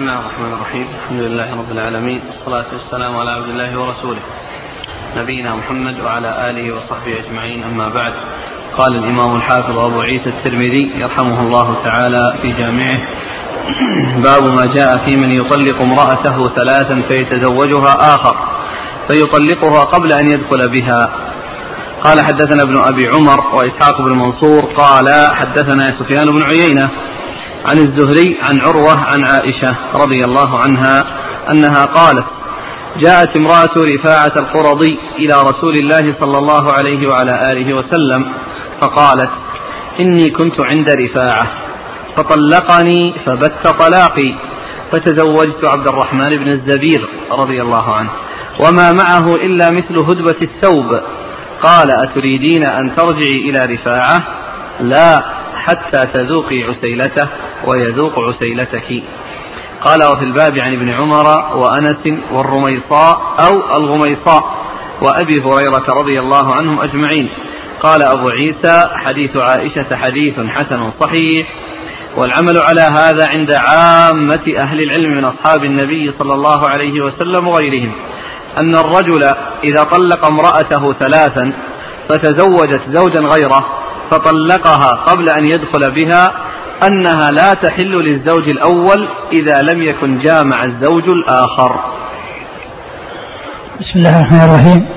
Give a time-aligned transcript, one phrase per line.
[0.00, 0.86] بسم الله الرحمن الرحيم.
[1.02, 2.20] الحمد لله رب العالمين.
[2.28, 4.22] والصلاة والسلام على عبد الله ورسوله.
[5.16, 7.64] نبينا محمد وعلى آله وصحبه أجمعين.
[7.64, 8.14] أما بعد.
[8.78, 12.98] قال الإمام الحافظ أبو عيسى الترمذي يرحمه الله تعالى في جامعه.
[14.24, 18.36] باب ما جاء في من يطلق امرأته ثلاثا فيتزوجها آخر.
[19.08, 21.02] فيطلقها قبل أن يدخل بها.
[22.04, 25.06] قال حدثنا ابن أبي عمر وإسحاق بن منصور قال
[25.40, 27.09] حدثنا سفيان بن عيينة
[27.66, 31.04] عن الزهري عن عروة عن عائشة رضي الله عنها
[31.50, 32.26] أنها قالت
[32.98, 38.32] جاءت امرأة رفاعة القرظي إلى رسول الله صلى الله عليه وعلى آله وسلم
[38.80, 39.30] فقالت
[40.00, 41.46] إني كنت عند رفاعة
[42.16, 44.34] فطلقني فبت طلاقي
[44.92, 48.10] فتزوجت عبد الرحمن بن الزبير رضي الله عنه
[48.64, 50.90] وما معه إلا مثل هدبة الثوب.
[51.62, 54.22] قال أتريدين أن ترجعي إلى رفاعة؟
[54.80, 55.22] لا
[55.54, 57.28] حتى تذوقي عسيلته.
[57.68, 59.02] ويذوق عسيلتك.
[59.84, 63.16] قال وفي الباب عن ابن عمر وأنس والرميصاء
[63.46, 64.42] أو الغميصاء
[65.02, 67.28] وأبي هريرة رضي الله عنهم أجمعين.
[67.82, 71.46] قال أبو عيسى حديث عائشة حديث حسن صحيح.
[72.16, 77.92] والعمل على هذا عند عامة أهل العلم من أصحاب النبي صلى الله عليه وسلم وغيرهم.
[78.58, 79.22] أن الرجل
[79.64, 81.52] إذا طلق امرأته ثلاثا
[82.08, 83.60] فتزوجت زوجا غيره
[84.10, 86.49] فطلقها قبل أن يدخل بها
[86.88, 91.72] أنها لا تحل للزوج الأول إذا لم يكن جامع الزوج الآخر.
[93.80, 94.88] بسم الله الرحمن الرحيم.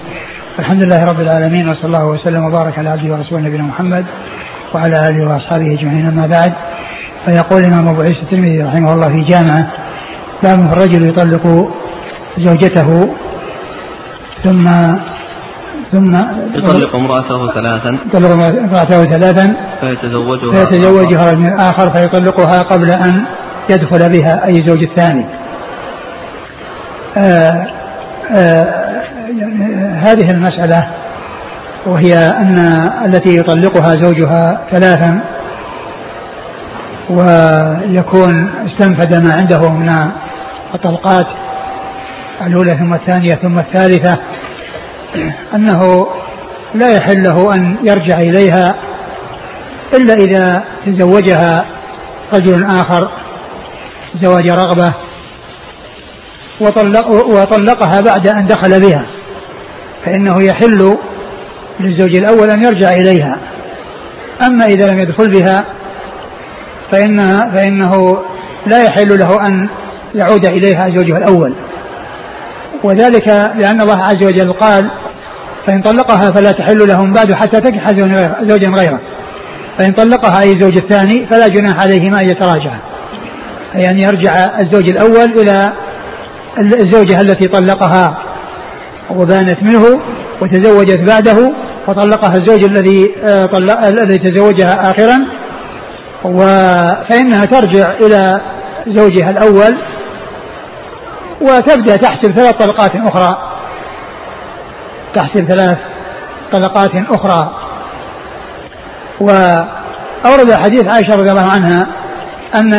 [0.60, 4.06] الحمد لله رب العالمين وصلى الله وسلم وبارك على عبده ورسوله نبينا محمد
[4.74, 6.54] وعلى آله وأصحابه أجمعين أما بعد.
[7.26, 9.64] فيقول الإمام أبو عيسى الترمذي رحمه الله في جامعة
[10.44, 11.46] باب الرجل يطلق
[12.38, 13.16] زوجته
[14.44, 14.66] ثم
[15.94, 16.16] ثم
[16.56, 17.92] يطلق امرأته ثلاثا.
[18.06, 19.56] يطلق امرأته ثلاثا.
[19.82, 23.26] فيتزوجها فيتزوجها من آخر فيطلقها قبل أن
[23.70, 25.26] يدخل بها أي زوج الثاني.
[27.18, 27.68] آآ
[28.36, 28.84] آآ
[30.06, 30.88] هذه المسألة
[31.86, 32.58] وهي أن
[33.06, 35.22] التي يطلقها زوجها ثلاثا
[37.10, 39.90] ويكون استنفد ما عنده من
[40.76, 41.26] الطلقات
[42.42, 44.20] الأولى ثم الثانية ثم الثالثة
[45.56, 46.08] أنه
[46.74, 48.74] لا يحل له أن يرجع إليها
[49.94, 51.66] إلا إذا تزوجها
[52.34, 53.12] رجل آخر
[54.22, 54.94] زواج رغبة
[56.62, 59.06] وطلق وطلقها بعد أن دخل بها
[60.06, 60.98] فإنه يحل
[61.80, 63.38] للزوج الأول أن يرجع إليها.
[64.48, 65.64] أما إذا لم يدخل بها
[66.92, 68.18] فإنها فإنه
[68.68, 69.70] لا يحل له أن
[70.16, 71.56] يعود إليها زوجها الأول.
[72.84, 73.28] وذلك
[73.60, 74.92] لأن الله عز وجل قال
[75.68, 77.90] فإن طلقها فلا تحل لهم بعد حتى تنكح
[78.46, 79.00] زوجا غيره.
[79.80, 82.80] فإن طلقها أي الزوج الثاني فلا جناح عليهما أن يتراجعا.
[83.76, 85.74] أي أن يرجع الزوج الأول إلى
[86.60, 88.18] الزوجة التي طلقها
[89.12, 90.02] وبانت منه
[90.42, 91.54] وتزوجت بعده
[91.88, 93.08] فطلقها الزوج الذي
[93.52, 95.18] طلق الذي تزوجها آخرا.
[97.10, 98.38] فإنها ترجع إلى
[98.88, 99.74] زوجها الأول
[101.42, 103.53] وتبدأ تحسب ثلاث طلقات أخرى.
[105.16, 105.78] تحسب ثلاث
[106.52, 107.60] طلقات أخرى.
[109.22, 111.88] وأورد حديث عائشة رضي الله عنها
[112.56, 112.74] أن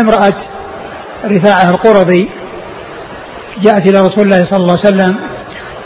[0.00, 0.34] امرأة
[1.24, 2.28] رفاعة القرظي
[3.62, 5.16] جاءت إلى رسول الله صلى الله عليه وسلم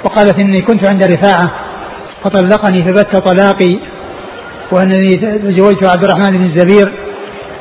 [0.04, 1.46] وقالت إني كنت عند رفاعة
[2.24, 3.80] فطلقني فبت طلاقي
[4.72, 6.94] وأنني تزوجت عبد الرحمن بن الزبير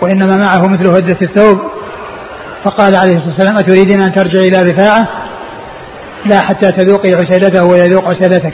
[0.04, 1.60] وإنما معه مثل هدة الثوب.
[2.66, 5.08] فقال عليه الصلاة والسلام أتريدين أن ترجعي إلى رفاعة؟
[6.26, 8.54] لا حتى تذوقي عسيلته ويذوق عسيلتك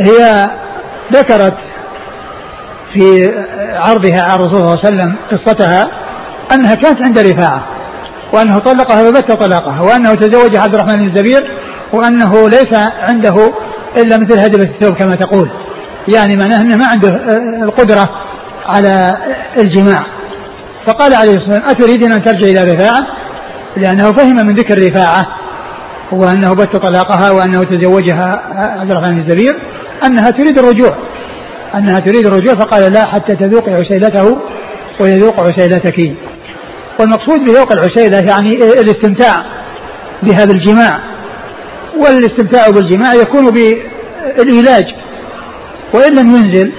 [0.00, 0.46] هي
[1.12, 1.54] ذكرت
[2.94, 3.32] في
[3.74, 5.90] عرضها على الرسول صلى الله عليه وسلم قصتها
[6.54, 7.66] أنها كانت عند رفاعة
[8.34, 11.42] وأنه طلقها فبت طلاقها وأنه تزوج عبد الرحمن بن الزبير
[11.94, 12.74] وأنه ليس
[13.08, 13.52] عنده
[13.96, 15.50] إلا مثل هدبة الثوب كما تقول.
[16.14, 17.08] يعني معناه أنه ما عنده
[17.62, 18.08] القدرة
[18.66, 19.14] على
[19.58, 20.00] الجماع.
[20.86, 23.02] فقال عليه الصلاة والسلام أتريدين أن ترجع إلى رفاعة؟
[23.76, 25.26] لأنه فهم من ذكر رفاعة
[26.12, 29.52] وأنه بت طلاقها وأنه تزوجها عبد الرحمن الزبير
[30.04, 30.90] أنها تريد الرجوع.
[31.74, 34.38] أنها تريد الرجوع فقال لا حتى تذوق عسيلته
[35.00, 35.96] ويذوق عسيلتك
[37.00, 39.36] والمقصود بذوق العسيلة يعني الاستمتاع
[40.22, 41.00] بهذا الجماع.
[41.96, 44.84] والاستمتاع بالجماع يكون بالعلاج.
[45.94, 46.72] وإن لم ينزل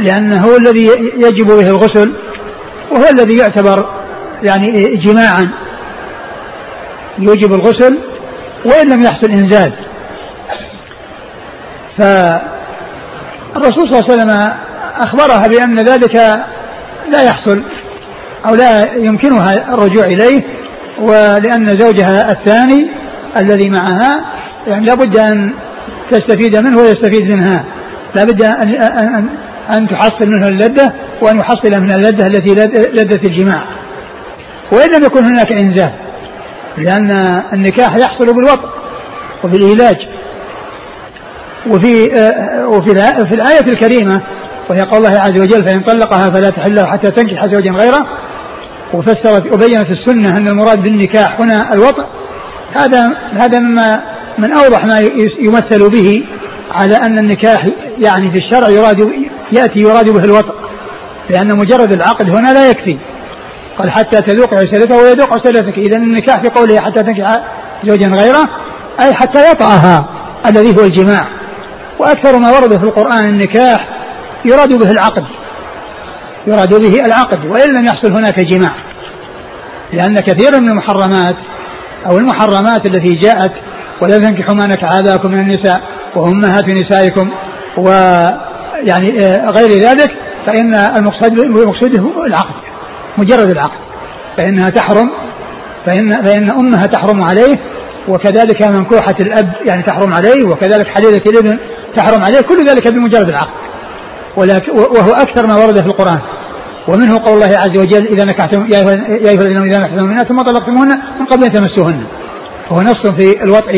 [0.00, 0.86] لأنه هو الذي
[1.16, 2.14] يجب به الغسل
[2.92, 3.84] وهو الذي يعتبر
[4.42, 5.63] يعني جماعا.
[7.18, 7.98] يوجب الغسل
[8.66, 9.72] وإن لم يحصل إنزال.
[11.98, 14.30] فالرسول صلى الله عليه وسلم
[14.96, 16.14] أخبرها بأن ذلك
[17.12, 17.64] لا يحصل
[18.48, 20.40] أو لا يمكنها الرجوع إليه
[21.00, 22.90] ولأن زوجها الثاني
[23.36, 24.12] الذي معها
[24.66, 25.54] يعني لابد أن
[26.10, 27.64] تستفيد منه ويستفيد منها.
[28.14, 29.28] لابد أن, أن,
[29.72, 32.54] أن تحصل منه اللذة وأن يحصل من اللذة التي
[32.92, 33.64] لذة الجماع.
[34.72, 36.03] وإن لم يكن هناك إنزال.
[36.78, 37.10] لأن
[37.52, 38.68] النكاح يحصل بالوطء
[39.44, 39.96] وبالإيلاج
[41.70, 42.04] وفي
[42.66, 42.94] وفي
[43.28, 44.20] في الآية الكريمة
[44.70, 48.04] وهي قول الله عز وجل فإن طلقها فلا تحل حتى تنكح زوجا غيره
[48.94, 52.04] وفسرت وبينت السنة أن المراد بالنكاح هنا الوطء
[52.78, 53.08] هذا
[53.40, 54.00] هذا مما
[54.38, 55.00] من أوضح ما
[55.44, 56.22] يمثل به
[56.70, 57.64] على أن النكاح
[57.98, 59.08] يعني في الشرع يراد
[59.52, 60.54] يأتي يراد به الوطء
[61.30, 62.98] لأن مجرد العقد هنا لا يكفي.
[63.78, 67.36] قال حتى تذوق عسيلته ويذوق عسيلتك إذا النكاح في قوله حتى تنكح
[67.84, 68.48] زوجا غيره
[69.00, 70.08] أي حتى يطأها
[70.46, 71.28] الذي هو الجماع.
[71.98, 73.88] وأكثر ما ورد في القرآن النكاح
[74.44, 75.24] يراد به العقد
[76.46, 78.76] يراد به العقد وإن لم يحصل هناك جماع.
[79.92, 81.36] لأن كثيرا من المحرمات
[82.10, 83.52] أو المحرمات التي جاءت
[84.02, 85.80] ولا تنكحوا ما نكح آباءكم من النساء
[86.16, 87.30] وأمهات نسائكم
[87.78, 90.10] ويعني آه، غير ذلك
[90.46, 91.94] فإن المقصود المقصود
[92.26, 92.54] العقد.
[93.18, 93.78] مجرد العقد.
[94.38, 95.10] فإنها تحرم
[95.86, 97.56] فإن فإن أمها تحرم عليه
[98.08, 101.58] وكذلك منكوحة الأب يعني تحرم عليه وكذلك حليلة الابن
[101.96, 103.54] تحرم عليه كل ذلك بمجرد العقد.
[104.96, 106.18] وهو أكثر ما ورد في القرآن.
[106.88, 110.88] ومنه قول الله عز وجل إذا نكحتم يا أيها الذين إذا نكحتم المؤمنات ثم طلقتموهن
[111.20, 112.06] من قبل أن تمسوهن.
[112.70, 113.72] وهو نص في الوضع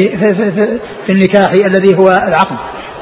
[1.06, 2.56] في النكاح الذي هو العقد.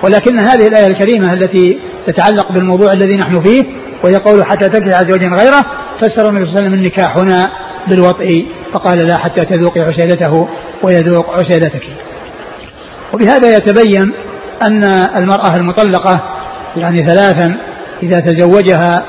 [0.05, 3.65] ولكن هذه الآية الكريمة التي تتعلق بالموضوع الذي نحن فيه
[4.05, 5.65] وهي قول حتى تنكح زوجا غيره
[6.01, 7.49] فسر النبي صلى الله عليه وسلم النكاح هنا
[7.89, 10.49] بالوطء فقال لا حتى تذوقي عسيلته
[10.85, 11.83] ويذوق عسيلتك
[13.15, 14.13] وبهذا يتبين
[14.63, 14.85] أن
[15.19, 16.21] المرأة المطلقة
[16.77, 17.57] يعني ثلاثا
[18.03, 19.01] إذا تزوجها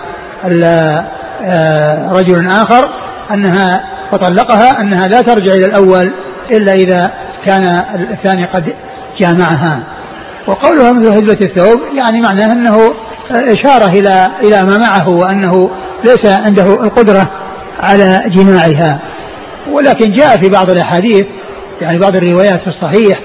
[1.45, 2.89] آه، رجل آخر
[3.33, 6.13] أنها فطلقها أنها لا ترجع إلى الأول
[6.51, 7.11] إلا إذا
[7.45, 7.63] كان
[8.11, 8.63] الثاني قد
[9.19, 9.83] جامعها.
[10.47, 12.77] وقولها مثل هزبة الثوب يعني معناه أنه
[13.31, 15.69] إشارة إلى إلى ما معه وأنه
[16.05, 17.31] ليس عنده القدرة
[17.83, 19.01] على جماعها.
[19.71, 21.25] ولكن جاء في بعض الأحاديث
[21.81, 23.19] يعني بعض الروايات في الصحيح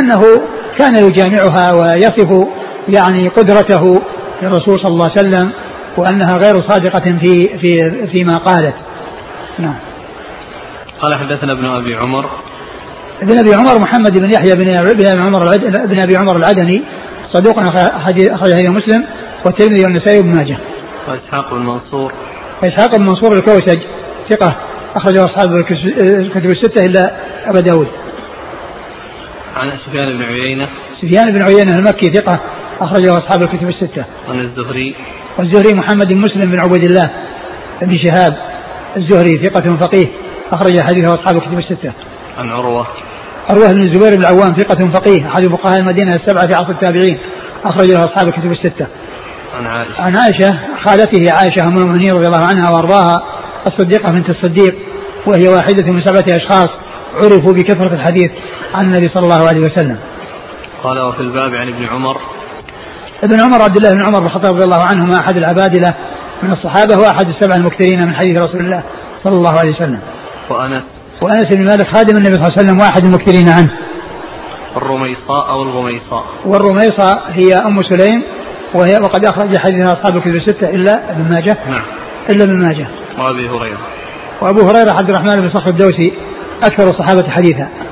[0.00, 0.22] أنه
[0.78, 2.46] كان يجامعها ويصف
[2.88, 4.02] يعني قدرته
[4.42, 5.52] للرسول صلى الله عليه وسلم
[5.98, 7.76] وأنها غير صادقة في في
[8.12, 8.74] فيما قالت.
[9.58, 9.78] نعم.
[11.02, 12.30] قال حدثنا ابن أبي عمر.
[13.22, 15.40] ابن أبي عمر محمد بن يحيى بن أبي عمر
[15.86, 16.84] بن أبي عمر العدني
[17.32, 17.60] صدوق
[18.06, 19.06] حديث مسلم.
[19.46, 20.58] والترمذي والنسائي وابن ماجه.
[21.08, 22.12] وإسحاق بن منصور.
[22.64, 23.80] اسحاق بن منصور الكوسج
[24.30, 24.56] ثقة
[24.96, 25.48] أخرجه أصحاب
[26.00, 27.16] الكتب الستة إلا
[27.50, 27.88] أبا داود
[29.56, 30.68] عن سفيان بن عيينة
[31.02, 32.40] سفيان بن عيينة المكي ثقة
[32.80, 34.04] أخرجه أصحاب الكتب الستة.
[34.28, 34.94] عن الزهري.
[35.38, 37.10] والزهري محمد بن مسلم بن عبيد الله
[37.82, 38.34] بن شهاب
[38.96, 40.06] الزهري ثقة فقيه
[40.52, 41.92] أخرج حديثه أصحاب الكتب الستة.
[42.38, 42.86] عن عروة.
[43.50, 47.18] عروة بن الزبير بن العوام ثقة فقيه أحد فقهاء المدينة السبعة في عصر التابعين
[47.64, 48.86] أخرج له أصحاب الكتب الستة.
[49.56, 50.00] عن عائشة.
[50.00, 50.50] عن عائشة
[50.86, 53.16] خالته عائشة أم المؤمنين رضي الله عنها وأرضاها
[53.66, 54.74] الصديقة بنت الصديق
[55.26, 56.68] وهي واحدة من سبعة أشخاص
[57.14, 58.30] عرفوا بكثرة الحديث
[58.74, 59.98] عن النبي صلى الله عليه وسلم.
[60.82, 62.16] قال وفي الباب عن ابن عمر
[63.24, 65.94] ابن عمر عبد الله بن عمر بن الخطاب رضي الله عنهما أحد العبادلة
[66.42, 68.82] من الصحابة واحد السبع المكثرين من حديث رسول الله
[69.24, 70.00] صلى الله عليه وسلم.
[70.50, 70.82] وأنس
[71.22, 73.72] وأنس بن مالك خادم النبي صلى الله عليه وسلم واحد المكثرين عنه.
[74.76, 76.24] الرميصاء أو الغميصاء.
[76.44, 78.22] والرميصاء هي أم سليم
[78.74, 81.56] وهي وقد أخرج حديثها اصحاب الكتب الستة إلا ابن ماجه.
[81.68, 81.84] نعم.
[82.30, 82.88] إلا ابن ماجه.
[83.18, 83.78] وابي هريرة.
[84.42, 86.12] وأبو هريرة عبد الرحمن بن صخر الدوسي
[86.62, 87.86] أكثر الصحابة حديثا.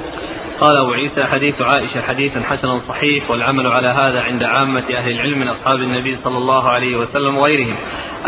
[0.61, 5.39] قال أبو عيسى حديث عائشة حديث حسن صحيح والعمل على هذا عند عامة أهل العلم
[5.39, 7.77] من أصحاب النبي صلى الله عليه وسلم وغيرهم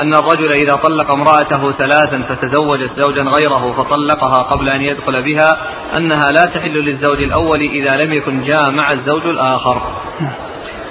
[0.02, 5.52] أن الرجل إذا طلق امرأته ثلاثا فتزوجت زوجا غيره فطلقها قبل أن يدخل بها
[5.96, 9.82] أنها لا تحل للزوج الأول إذا لم يكن جامع الزوج الآخر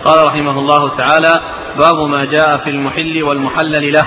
[0.05, 1.33] قال رحمه الله تعالى
[1.77, 4.05] باب ما جاء في المحل والمحلل له.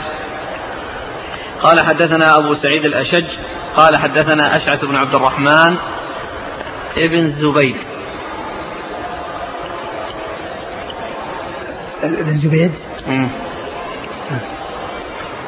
[1.62, 3.26] قال حدثنا أبو سعيد الأشج
[3.76, 5.76] قال حدثنا أشعث بن عبد الرحمن
[6.96, 7.76] ابن زبيد.
[12.02, 12.72] ابن زبيد؟
[13.08, 13.28] امم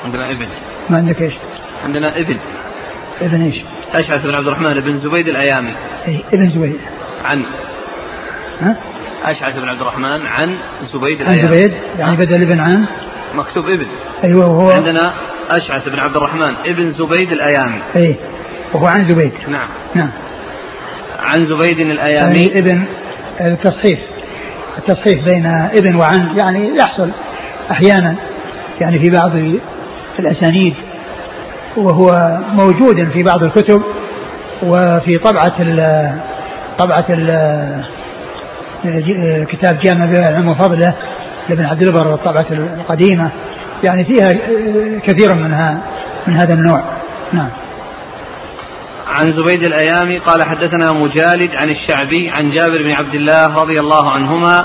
[0.05, 0.49] عندنا ابن.
[0.91, 1.35] ما عندك إيش؟
[1.85, 2.39] عندنا ابن.
[3.21, 3.57] ابن إيش؟
[3.95, 5.75] أشعث بن عبد الرحمن بن زبيد الأيامي.
[6.09, 6.81] اي ابن زبيد.
[7.25, 7.45] عن.
[8.61, 8.90] ها؟
[9.25, 10.59] أشعث بن عبد الرحمن عن
[10.95, 12.87] زبيد عن زبيد يعني بدل ابن عن
[13.35, 13.87] مكتوب ابن.
[14.25, 15.15] أيوه وهو عندنا
[15.51, 17.83] أشعث بن عبد الرحمن ابن زبيد الأيامي.
[17.97, 18.17] اي
[18.75, 19.33] وهو عن زبيد.
[19.49, 19.69] نعم.
[19.95, 20.11] نعم.
[21.19, 22.39] عن زبيد الأيامي.
[22.39, 22.85] يعني ابن
[23.41, 23.99] التصحيف
[24.79, 27.11] التصحيف بين ابن وعن يعني يحصل
[27.71, 28.17] أحيانا
[28.81, 29.61] يعني في بعض
[30.19, 30.75] الأسانيد
[31.77, 32.11] وهو
[32.59, 33.83] موجود في بعض الكتب
[34.63, 35.77] وفي طبعة ال
[36.79, 37.31] طبعة ال
[39.45, 40.95] كتاب جامع العلم وفضله
[41.49, 43.33] لابن عبد البر الطبعة القديمة.
[43.85, 44.33] يعني فيها
[45.07, 45.83] كثير منها
[46.27, 46.85] من هذا النوع.
[47.33, 47.51] نعم.
[49.07, 54.11] عن زبيد الأيامي قال حدثنا مجالد عن الشعبي عن جابر بن عبد الله رضي الله
[54.11, 54.65] عنهما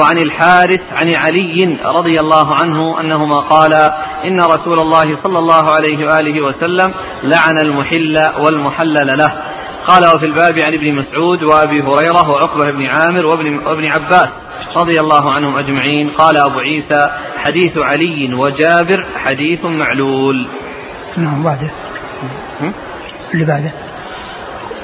[0.00, 6.04] وعن الحارث عن علي رضي الله عنه أنهما قالا إن رسول الله صلى الله عليه
[6.06, 9.49] وآله وسلم لعن المحل والمحلل له.
[9.90, 14.28] قال وفي الباب عن ابن مسعود وأبي هريرة وعقبة بن عامر وابن, وابن عباس
[14.76, 16.10] رضي الله عنهم أجمعين.
[16.10, 20.48] قال أبو عيسى حديث علي وجابر حديث معلول.
[21.16, 21.70] نعم بعده.
[23.34, 23.72] اللي بعده.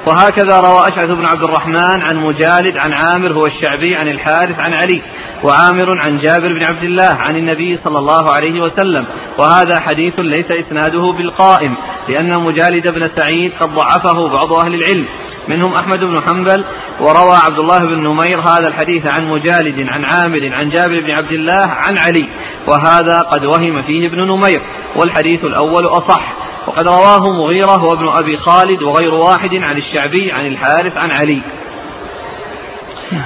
[0.08, 4.72] وهكذا روى أشعث بن عبد الرحمن عن مجالد عن عامر هو الشعبي عن الحارث عن
[4.72, 5.02] علي.
[5.44, 9.06] وعامر عن جابر بن عبد الله عن النبي صلى الله عليه وسلم.
[9.40, 11.76] وهذا حديث ليس إسناده بالقائم
[12.08, 15.06] لأن مجالد بن سعيد قد ضعفه بعض أهل العلم.
[15.48, 16.64] منهم أحمد بن حنبل
[17.00, 21.32] وروى عبد الله بن نمير هذا الحديث عن مجالد عن عامر عن جابر بن عبد
[21.32, 22.28] الله عن علي.
[22.70, 24.62] وهذا قد وهم فيه ابن نمير
[25.00, 26.36] والحديث الأول أصح.
[26.66, 31.42] وقد رواه مغيرة وابن أبي خالد وغير واحد عن الشعبي عن الحارث عن علي.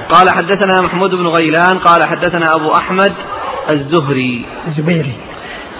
[0.09, 3.13] قال حدثنا محمود بن غيلان قال حدثنا أبو أحمد
[3.73, 4.45] الزهري.
[4.67, 5.15] الزبيري.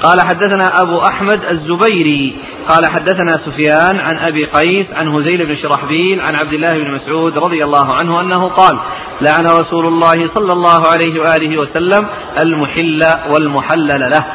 [0.03, 2.35] قال حدثنا أبو أحمد الزبيري
[2.67, 7.37] قال حدثنا سفيان عن أبي قيس عن هزيل بن شرحبيل عن عبد الله بن مسعود
[7.37, 8.79] رضي الله عنه أنه قال
[9.21, 12.07] لعن رسول الله صلى الله عليه وآله وسلم
[12.41, 12.99] المحل
[13.33, 14.25] والمحلل له.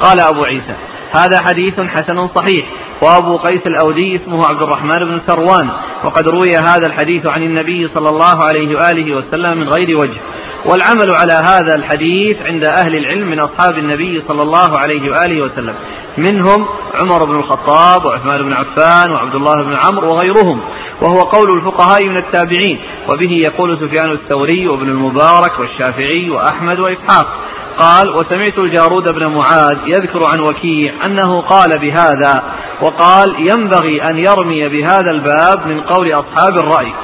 [0.00, 0.76] قال أبو عيسى
[1.14, 2.66] هذا حديث حسن صحيح.
[3.02, 5.70] وأبو قيس الأودي اسمه عبد الرحمن بن سروان.
[6.04, 10.20] وقد روي هذا الحديث عن النبي صلى الله عليه وآله وسلم من غير وجه.
[10.66, 15.74] والعمل على هذا الحديث عند أهل العلم من أصحاب النبي صلى الله عليه وآله وسلم.
[16.18, 20.60] منهم عمر بن الخطاب وعثمان بن عفان وعبد الله بن عمرو وغيرهم.
[21.02, 22.78] وهو قول الفقهاء من التابعين.
[23.12, 27.43] وبه يقول سفيان الثوري وابن المبارك والشافعي وأحمد وإسحاق.
[27.78, 32.42] قال وسمعت الجارود بن معاذ يذكر عن وكيع أنه قال بهذا
[32.82, 36.94] وقال ينبغي أن يرمي بهذا الباب من قول أصحاب الرأي.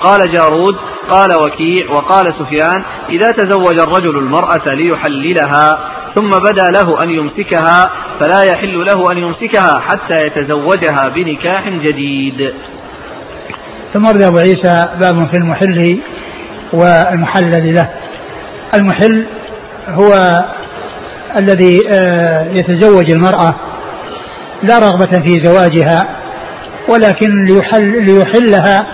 [0.00, 0.76] قال جارود
[1.10, 5.78] قال وكيع وقال سفيان إذا تزوج الرجل المرأة ليحللها
[6.14, 12.54] ثم بدا له أن يمسكها فلا يحل له أن يمسكها حتى يتزوجها بنكاح جديد.
[13.94, 16.00] ثم ورد أبو عيسى باب في المحل
[16.72, 18.07] والمحلل له.
[18.74, 19.26] المحل
[19.88, 20.40] هو
[21.36, 23.54] الذي آه، يتزوج المرأة
[24.62, 26.04] لا رغبة في زواجها
[26.88, 28.86] ولكن ليحل ليحلها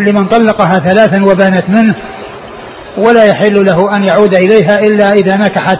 [0.00, 1.94] لمن طلقها ثلاثا وبانت منه
[2.98, 5.78] ولا يحل له أن يعود إليها إلا إذا نكحت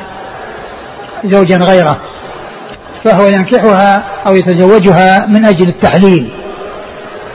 [1.25, 2.01] زوجا غيره
[3.05, 6.33] فهو ينكحها أو يتزوجها من أجل التحليل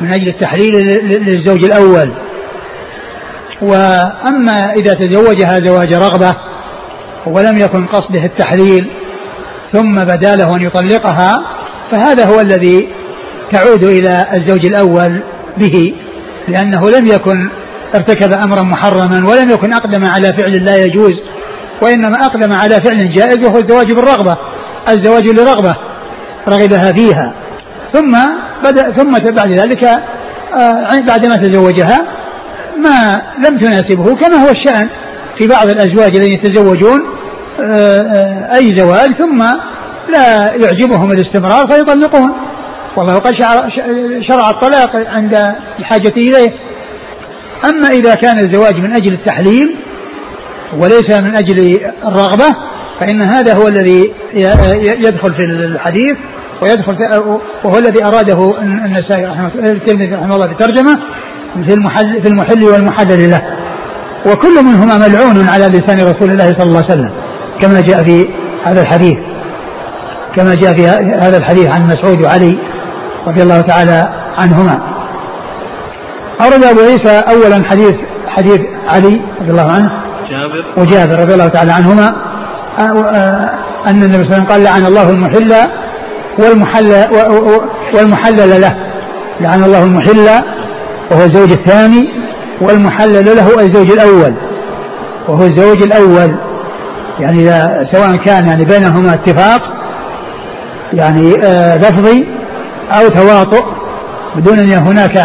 [0.02, 0.74] من أجل التحليل
[1.04, 2.14] للزوج الأول.
[3.62, 6.36] وأما إذا تزوجها زواج رغبة
[7.28, 8.90] ولم يكن قصده التحليل
[9.74, 11.38] ثم بدا له أن يطلقها
[11.92, 12.90] فهذا هو الذي
[13.52, 15.24] تعود إلى الزوج الأول
[15.58, 15.94] به
[16.48, 17.50] لأنه لم يكن
[17.96, 21.14] ارتكب أمرا محرما ولم يكن أقدم على فعل لا يجوز
[21.82, 24.38] وإنما أقدم على فعل جائز وهو الزواج بالرغبة
[24.90, 25.76] الزواج لرغبة
[26.50, 27.34] رغبها فيها.
[27.94, 28.18] ثم
[28.64, 32.21] بدأ ثم بعد ذلك آه، بعدما تزوجها
[32.78, 34.90] ما لم تناسبه كما هو الشأن
[35.38, 37.00] في بعض الأزواج الذين يتزوجون
[37.60, 39.38] آه، آه، أي زواج ثم
[40.14, 42.30] لا يعجبهم الاستمرار فيطلقون.
[42.98, 43.34] والله قد
[44.30, 45.36] شرع الطلاق عند
[45.80, 46.54] الحاجة إليه.
[47.70, 49.76] أما إذا كان الزواج من أجل التحليل
[50.74, 52.56] وليس من أجل الرغبة
[53.02, 54.14] فإن هذا هو الذي
[55.06, 55.42] يدخل في
[55.74, 56.16] الحديث
[56.64, 57.20] ويدخل في
[57.64, 59.52] وهو الذي أراده النسائي رحمه
[60.14, 60.98] رحمه الله في الترجمة
[61.68, 63.42] في المحل في المحل والمحلل له.
[64.28, 67.12] وكل منهما ملعون على لسان رسول الله صلى الله عليه وسلم
[67.62, 68.28] كما جاء في
[68.66, 69.18] هذا الحديث.
[70.36, 70.88] كما جاء في
[71.22, 72.58] هذا الحديث عن مسعود وعلي
[73.28, 74.06] رضي الله تعالى
[74.38, 74.78] عنهما.
[76.42, 77.96] أورد أبو عيسى أولا حديث
[78.28, 79.90] حديث علي رضي الله عنه
[80.32, 80.82] جابر.
[80.82, 82.08] وجابر رضي الله تعالى عنهما
[83.88, 85.54] أن النبي صلى الله عليه وسلم قال لعن الله المحل
[86.40, 86.92] والمحل
[87.96, 88.76] والمحلل له.
[89.42, 90.28] لعن الله المحل
[91.12, 92.04] وهو الزوج الثاني
[92.62, 94.36] والمحلل له الزوج الأول
[95.30, 96.38] وهو الزوج الأول.
[97.20, 99.62] يعني إذا سواء كان يعني بينهما اتفاق
[100.94, 102.24] يعني آه لفظي
[102.92, 103.66] أو تواطؤ
[104.36, 105.18] بدون أن هناك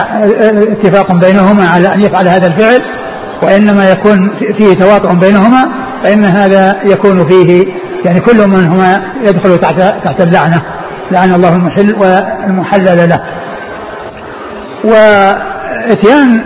[0.71, 2.81] اتفاق بينهما على أن يفعل هذا الفعل
[3.43, 4.19] وإنما يكون
[4.59, 5.67] فيه تواطؤ بينهما
[6.05, 7.65] فإن هذا يكون فيه
[8.05, 10.63] يعني كل منهما يدخل تحت تحت اللعنة
[11.13, 13.21] لعن الله المحل والمحلل له.
[15.89, 16.41] واتيان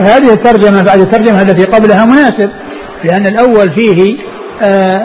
[0.00, 2.50] هذه الترجمة بعد الترجمة التي قبلها مناسب
[3.04, 4.16] لأن الأول فيه
[4.62, 4.96] آه،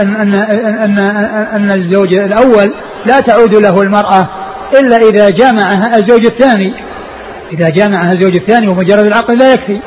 [0.00, 0.34] أن أن
[0.82, 0.98] أن
[1.56, 2.74] أن الزوج الأول
[3.06, 4.28] لا تعود له المرأة
[4.80, 6.74] إلا إذا جامعها الزوج الثاني.
[7.52, 9.80] إذا جامعها الزوج الثاني ومجرد العقل لا يكفي.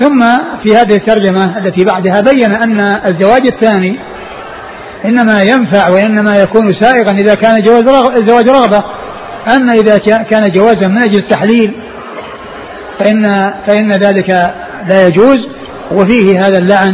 [0.00, 0.20] ثم
[0.64, 3.98] في هذه الترجمة التي بعدها بين أن الزواج الثاني
[5.04, 7.62] إنما ينفع وإنما يكون سائغا إذا كان
[8.26, 8.84] جواز رغبة.
[9.56, 11.87] أما إذا كان جوازا من أجل التحليل
[13.00, 13.22] فإن
[13.66, 14.30] فإن ذلك
[14.88, 15.38] لا يجوز
[15.92, 16.92] وفيه هذا اللعن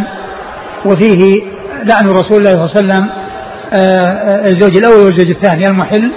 [0.86, 1.40] وفيه
[1.84, 3.08] لعن رسول الله صلى الله عليه وسلم
[3.72, 6.12] آه، آه، الزوج الأول والزوج الثاني المحل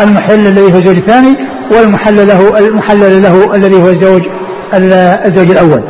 [0.00, 1.36] المحل الذي هو الزوج الثاني
[1.72, 4.22] والمحلل له المحلل له الذي هو الزوج
[5.24, 5.84] الزوج الأول.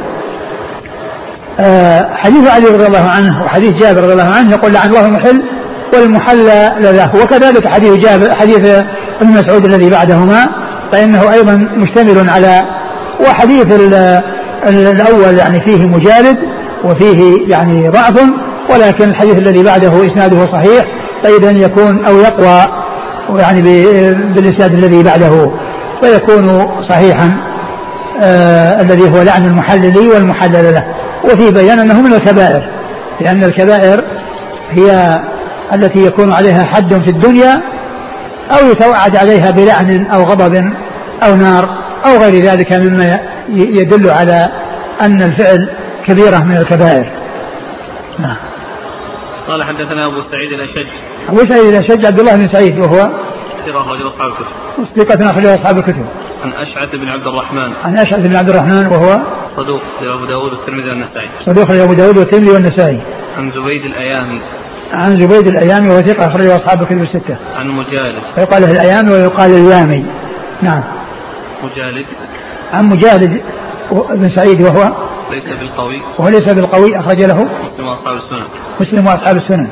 [1.60, 5.42] آه، حديث علي رضي الله عنه وحديث جابر رضي الله عنه يقول لعن الله المحل
[5.94, 8.84] والمحلى له وكذلك حديث جابر حديث
[9.20, 10.46] ابن مسعود الذي بعدهما
[10.92, 12.62] فإنه أيضا مشتمل على
[13.28, 13.66] وحديث
[14.68, 16.36] الأول يعني فيه مجالد
[16.84, 18.20] وفيه يعني ضعف
[18.70, 20.84] ولكن الحديث الذي بعده إسناده صحيح
[21.24, 22.80] فإذا يكون أو يقوى
[23.40, 23.62] يعني
[24.34, 25.46] بالإسناد الذي بعده
[26.02, 27.36] فيكون صحيحا
[28.22, 30.82] آه الذي هو لعن المحلل والمحلل له.
[31.24, 32.60] وفي بيان أنه من الكبائر
[33.20, 34.04] لأن الكبائر
[34.70, 35.18] هي
[35.74, 37.54] التي يكون عليها حد في الدنيا
[38.52, 40.54] أو يتوعد عليها بلعن أو غضب
[41.22, 41.79] أو نار.
[42.06, 43.18] أو غير ذلك مما
[43.78, 44.48] يدل على
[45.02, 45.68] أن الفعل
[46.06, 47.12] كبيرة من الكبائر.
[48.18, 48.36] نعم.
[49.48, 50.86] قال حدثنا أبو سعيد الأشج.
[51.28, 52.96] أبو سعيد الأشج عبد الله بن سعيد وهو
[53.66, 54.98] ثقة أخرجه أصحاب الكتب.
[54.98, 56.06] ثقة أخرجه أصحاب الكتب.
[56.42, 57.72] عن أشعث بن عبد الرحمن.
[57.84, 59.10] عن أشعث بن عبد الرحمن وهو
[59.56, 61.28] صدوق أبو داود والترمذي والنسائي.
[61.46, 63.00] صدوق أبو داود والترمذي والنسائي.
[63.36, 64.40] عن زبيد الأيامي.
[64.92, 67.38] عن زبيد الأيامي وهو ثقة أخرجه أصحاب الكتب الستة.
[67.54, 70.06] عن مجالد ويقال له الأيامي ويقال اليامي.
[70.62, 70.99] نعم.
[71.64, 72.06] مجالد؟
[72.74, 73.42] عن مجالد
[73.92, 76.00] بن سعيد وهو ليس بالقوي.
[76.18, 78.46] وهو ليس بالقوي أخرج له مسلم وأصحاب السنن.
[78.80, 79.70] مسلم وأصحاب السنن.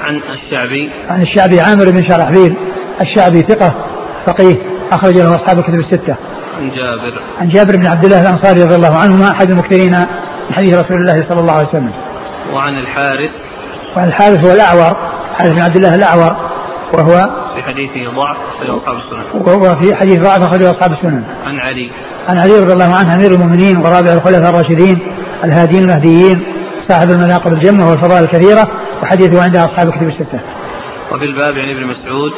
[0.00, 0.90] عن الشعبي.
[1.10, 2.56] عن الشعبي عامر بن شرحبيل
[3.02, 3.74] الشعبي ثقة
[4.26, 4.56] فقيه
[4.92, 6.16] أخرج له أصحاب الكتب الستة.
[6.56, 7.22] عن جابر.
[7.38, 9.92] عن جابر بن عبد الله الأنصاري رضي الله عنهما أحد المكثرين
[10.48, 11.92] من حديث رسول الله صلى الله عليه وسلم.
[12.52, 13.30] وعن الحارث.
[13.96, 14.96] وعن الحارث هو الأعور
[15.38, 16.51] حارث بن عبد الله الأعور.
[16.94, 17.14] وهو
[17.54, 21.90] في حديثه ضعف أخرجه أصحاب السنن وهو في حديث ضعف أخرجه أصحاب السنن عن علي
[22.28, 24.98] عن علي رضي الله عنه أمير المؤمنين ورابع الخلفاء الراشدين
[25.44, 26.38] الهادين المهديين
[26.88, 28.68] صاحب المناقب الجمة والفضائل الكثيرة
[29.02, 30.40] وحديثه عند أصحاب الكتب الستة.
[31.12, 32.32] وفي الباب عن ابن مسعود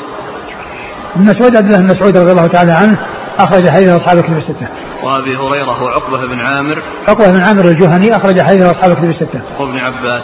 [1.17, 2.99] ابن مسعود عبد الله بن مسعود رضي الله تعالى عنه
[3.39, 4.69] أخرج حديث أصحاب الكتب الستة.
[5.05, 9.41] وأبي هريرة وعقبة بن عامر عقبة بن عامر الجهني أخرج حديث أصحاب الكتب الستة.
[9.61, 10.23] وابن عباس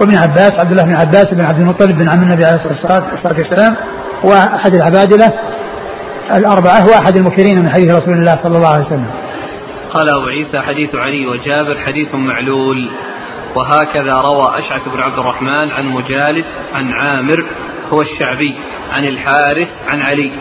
[0.00, 3.76] وابن عباس عبد الله بن عباس بن عبد المطلب بن عم النبي عليه الصلاة والسلام
[4.24, 5.32] وأحد العبادلة
[6.38, 9.10] الأربعة وأحد المكثرين من حديث رسول الله صلى الله عليه وسلم.
[9.94, 12.90] قال أبو عيسى حديث علي وجابر حديث معلول.
[13.56, 17.46] وهكذا روى أشعث بن عبد الرحمن عن مجالد عن عامر
[17.92, 18.54] هو الشعبي
[18.98, 20.32] عن الحارث عن علي.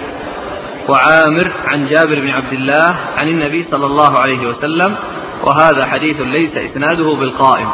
[0.89, 4.95] وعامر عن جابر بن عبد الله عن النبي صلى الله عليه وسلم.
[5.43, 7.69] وهذا حديث ليس إسناده بالقائم.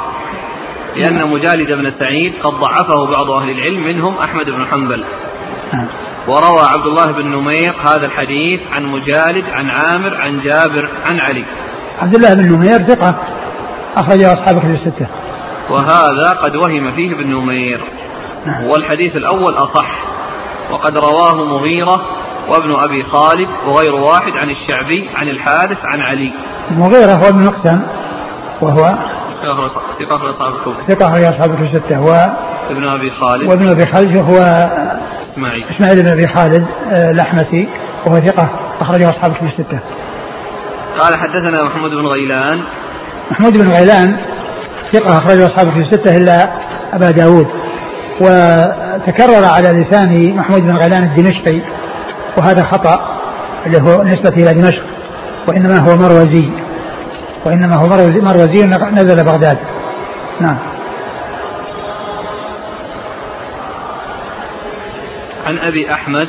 [0.96, 5.04] لأن مجالد بن سعيد قد ضعفه بعض أهل العلم منهم أحمد بن حنبل.
[6.28, 11.46] وروى عبد الله بن نمير هذا الحديث عن مجالد عن عامر عن جابر عن علي.
[12.00, 13.20] عبد الله بن نمير ثقة
[13.98, 15.08] أخرجه أصحاب كتب الستة.
[15.70, 17.84] وهذا قد وهم فيه ابن نمير.
[18.46, 18.64] نعم.
[18.64, 20.06] والحديث الأول أصح.
[20.72, 22.02] وقد رواه مغيرة
[22.52, 26.32] وابن أبي خالد وغير واحد عن الشعبي عن الحارث عن علي.
[26.72, 27.82] مغيرة هو ابن مقسم
[28.62, 32.10] وهو ثقة في أصحاب الكتب ثقة في أصحاب الكتب الستة و
[32.70, 33.50] ابن أبي خالد.
[33.50, 34.38] وابن أبي خالد هو
[35.34, 35.66] إسماعيل.
[35.76, 36.66] إسماعيل بن أبي خالد
[37.14, 38.50] الأحمسي آه، وهو ثقة
[38.82, 39.80] أخرجه أصحاب الكتب الستة.
[40.98, 42.58] قال حدثنا محمود بن غيلان.
[43.32, 44.18] محمود بن غيلان
[44.94, 46.38] ثقة أخرجه أصحاب في الستة إلا
[46.94, 47.48] أبا داود.
[48.22, 51.62] وتكرر على لسان محمود بن غيلان الدمشقي
[52.38, 53.00] وهذا خطأ
[53.66, 54.84] اللي هو نسبة إلى دمشق
[55.50, 56.65] وإنما هو مروزي.
[57.46, 59.58] وإنما هو مروزي, مروزي نزل بغداد
[60.42, 60.60] نعم.
[65.46, 66.28] عن أبي أحمد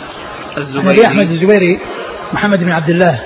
[0.58, 0.90] الزبيري.
[0.90, 1.80] أبي أحمد الزبيري
[2.32, 3.20] محمد بن عبد الله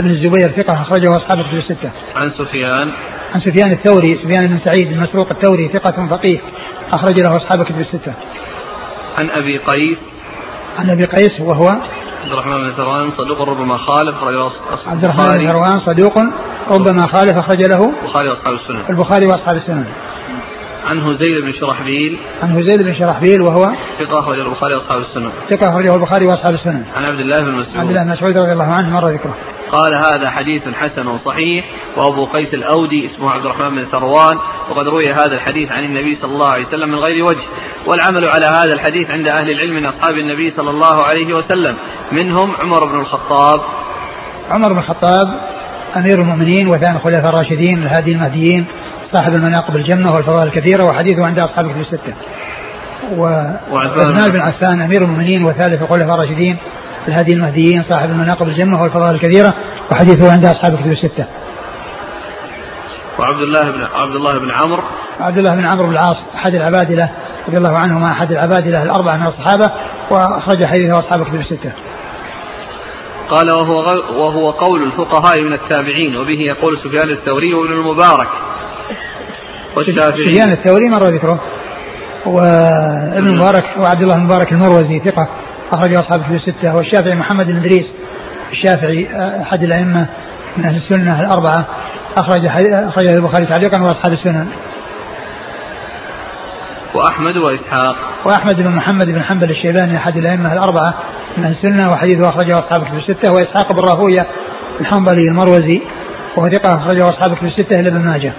[0.00, 1.90] بن الزبير ثقة أخرجه أصحاب في الستة.
[2.16, 2.92] عن سفيان.
[3.34, 6.40] عن سفيان الثوري سفيان بن سعيد المسروق الثوري ثقة فقيه
[6.94, 8.14] أخرج له أصحاب كتب الستة.
[9.18, 9.98] عن أبي قيس.
[10.78, 11.68] عن أبي قيس وهو
[12.22, 14.52] عبد الرحمن بن ثروان صدوق ربما خالف أخرج
[14.86, 16.14] عبد الرحمن بن ثروان صدوق
[16.70, 19.86] ربما خالف أخرج له البخاري وأصحاب السنن البخاري وأصحاب السنن.
[20.84, 22.18] عنه زيد بن شرحبيل.
[22.42, 23.64] عنه زيد بن شرحبيل وهو
[23.98, 27.76] ثقة أخرجه البخاري وأصحاب السنن ثقة أخرجه البخاري وأصحاب السنن عن عبد الله بن مسعود.
[27.76, 29.34] عبد الله بن مسعود رضي الله عنه مر ذكره.
[29.72, 31.64] قال هذا حديث حسن صحيح
[31.96, 34.36] وأبو قيس الأودي اسمه عبد الرحمن بن ثروان
[34.70, 37.44] وقد روي هذا الحديث عن النبي صلى الله عليه وسلم من غير وجه.
[37.86, 41.76] والعمل على هذا الحديث عند أهل العلم من أصحاب النبي صلى الله عليه وسلم.
[42.12, 43.60] منهم عمر بن الخطاب.
[44.52, 45.55] عمر بن الخطاب
[45.96, 48.66] أمير المؤمنين وثاني الخلفاء الراشدين الهادي المهديين
[49.12, 52.14] صاحب المناقب الجنة والفضائل الكثيرة وحديثه عند اصحاب الكتب الستة.
[53.72, 56.56] وعثمان بن عفان أمير المؤمنين وثالث الخلفاء الراشدين
[57.08, 59.54] الهادي المهديين صاحب المناقب الجنة والفضائل الكثيرة
[59.92, 61.26] وحديثه عند اصحاب الكتب الستة.
[63.18, 64.82] وعبد الله بن عبد الله بن عمرو
[65.20, 67.10] عبد الله بن عمرو بن العاص أحد العبادلة
[67.48, 69.72] رضي الله عنهما أحد العبادلة الأربعة من الصحابة
[70.10, 71.72] وأخرج حديثه اصحاب الكتب الستة.
[73.30, 73.78] قال وهو
[74.20, 78.28] وهو قول الفقهاء من التابعين وبه يقول سفيان الثوري وابن المبارك.
[79.76, 80.24] والشافعي.
[80.24, 81.40] سفيان الثوري مر ذكره؟
[82.26, 85.28] وابن المبارك وعبد الله المبارك المروزي ثقة
[85.74, 86.74] أخرج أصحاب الكتب الستة.
[86.76, 87.86] والشافعي محمد بن إدريس
[88.52, 89.08] الشافعي
[89.42, 90.08] أحد الأئمة
[90.56, 91.66] من أهل السنة الأربعة.
[92.18, 94.48] أخرج اخرج البخاري تعليقا وأصحاب السنن.
[96.94, 97.96] وأحمد وإسحاق.
[98.26, 100.94] وأحمد بن محمد بن حنبل الشيباني أحد الأئمة الأربعة.
[101.36, 104.26] من أهل السنة وحديثه أخرجه أصحاب الكتب الستة وإسحاق بن راهوية
[104.80, 105.82] الحنبلي المروزي
[106.36, 108.32] وهو ثقة أخرجه أصحاب الكتب الستة إلا ابن ماجه.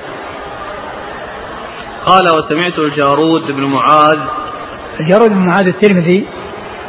[2.05, 4.17] قال وسمعت الجارود بن معاذ.
[4.99, 6.27] الجارود بن معاذ الترمذي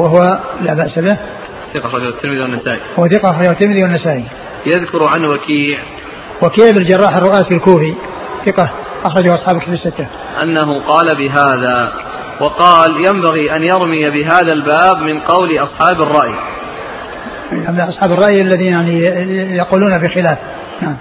[0.00, 1.18] وهو لا بأس به.
[1.74, 2.80] ثقة أخرجه الترمذي والنسائي.
[2.98, 4.24] هو ثقة أخرجه الترمذي والنسائي.
[4.66, 5.78] يذكر عن وكيع.
[6.44, 7.94] وكيع بن الجراح الرؤاسي الكوفي
[8.46, 8.70] ثقة
[9.04, 10.06] أخرجه أصحاب الكتب الستة.
[10.42, 12.07] أنه قال بهذا.
[12.40, 16.34] وقال ينبغي أن يرمي بهذا الباب من قول أصحاب الرأي
[17.52, 18.98] يعني أصحاب الرأي الذين يعني
[19.56, 20.38] يقولون بخلاف
[20.82, 20.96] نعم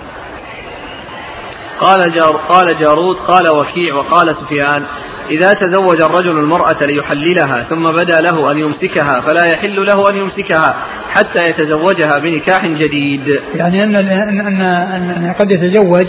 [1.80, 4.86] قال جار قال جارود قال وكيع وقال سفيان
[5.30, 10.76] إذا تزوج الرجل المرأة ليحللها ثم بدا له أن يمسكها فلا يحل له أن يمسكها
[11.10, 13.22] حتى يتزوجها بنكاح جديد.
[13.56, 14.10] يعني أن أن
[14.48, 16.06] أن, أن قد يتزوج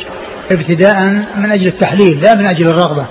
[0.52, 3.06] ابتداء من أجل التحليل لا من أجل الرغبة.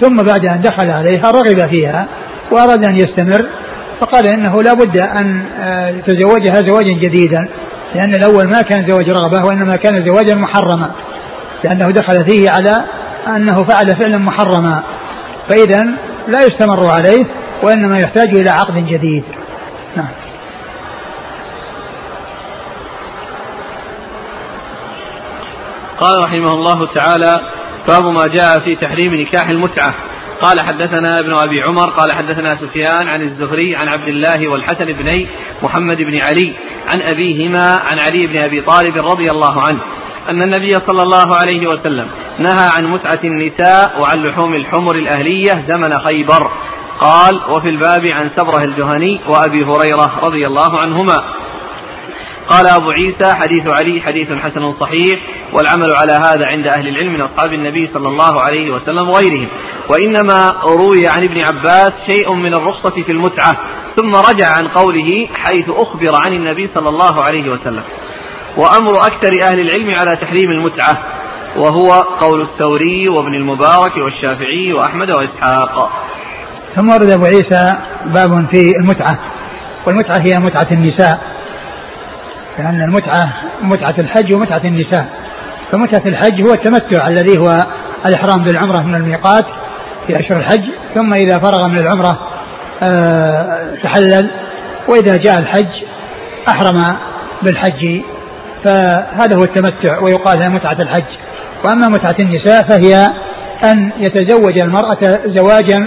[0.00, 2.08] ثم بعد أن دخل عليها رغب فيها
[2.52, 3.50] وأراد أن يستمر
[4.00, 7.48] فقال إنه لا بد أن آه، يتزوجها زواجا جديدا
[7.94, 10.90] لأن الأول ما كان زواج رغبة وإنما كان زواجا محرما
[11.64, 12.76] لأنه دخل فيه على
[13.36, 14.82] أنه فعل فعلا محرما
[15.48, 15.82] فإذا
[16.28, 17.24] لا يستمر عليه
[17.62, 19.24] وإنما يحتاج إلى عقد جديد.
[19.96, 20.08] نعم.
[26.00, 27.59] قال رحمه الله تعالى
[27.90, 29.94] باب ما جاء في تحريم نكاح المتعة.
[30.40, 35.26] قال حدثنا ابن أبي عمر قال حدثنا سفيان عن الزهري عن عبد الله والحسن بن
[35.62, 36.54] محمد بن علي
[36.88, 39.80] عن أبيهما عن علي بن أبي طالب رضي الله عنه
[40.28, 45.92] أن النبي صلى الله عليه وسلم نهى عن متعة النساء وعن لحوم الحمر الأهلية زمن
[46.06, 46.50] خيبر.
[47.00, 51.18] قال وفي الباب عن سبرة الجهني وأبي هريرة رضي الله عنهما.
[52.50, 55.16] قال أبو عيسى حديث علي حديث حسن صحيح
[55.54, 59.48] والعمل على هذا عند أهل العلم من أصحاب النبي صلى الله عليه وسلم وغيرهم.
[59.90, 63.52] وإنما روي عن ابن عباس شيء من الرخصة في المتعة
[63.96, 67.84] ثم رجع عن قوله حيث أخبر عن النبي صلى الله عليه وسلم.
[68.56, 70.94] وأمر أكثر أهل العلم على تحريم المتعة
[71.56, 75.90] وهو قول الثوري وابن المبارك والشافعي وأحمد وإسحاق.
[76.76, 77.74] ثم ورد أبو عيسى
[78.14, 79.18] باب في المتعة
[79.86, 81.39] والمتعة هي متعة النساء.
[82.58, 85.06] لأن المتعة متعة الحج ومتعة النساء.
[85.72, 87.62] فمتعة الحج هو التمتع الذي هو
[88.06, 89.44] الإحرام بالعمرة من الميقات
[90.06, 90.64] في أشهر الحج
[90.96, 92.18] ثم إذا فرغ من العمرة
[92.82, 94.30] آه، تحلل
[94.88, 95.84] وإذا جاء الحج
[96.48, 96.96] أحرم
[97.42, 98.02] بالحج.
[98.64, 101.16] فهذا هو التمتع ويقال هي متعة الحج.
[101.64, 103.06] وأما متعة النساء فهي
[103.64, 105.78] أن يتزوج المرأة زواجا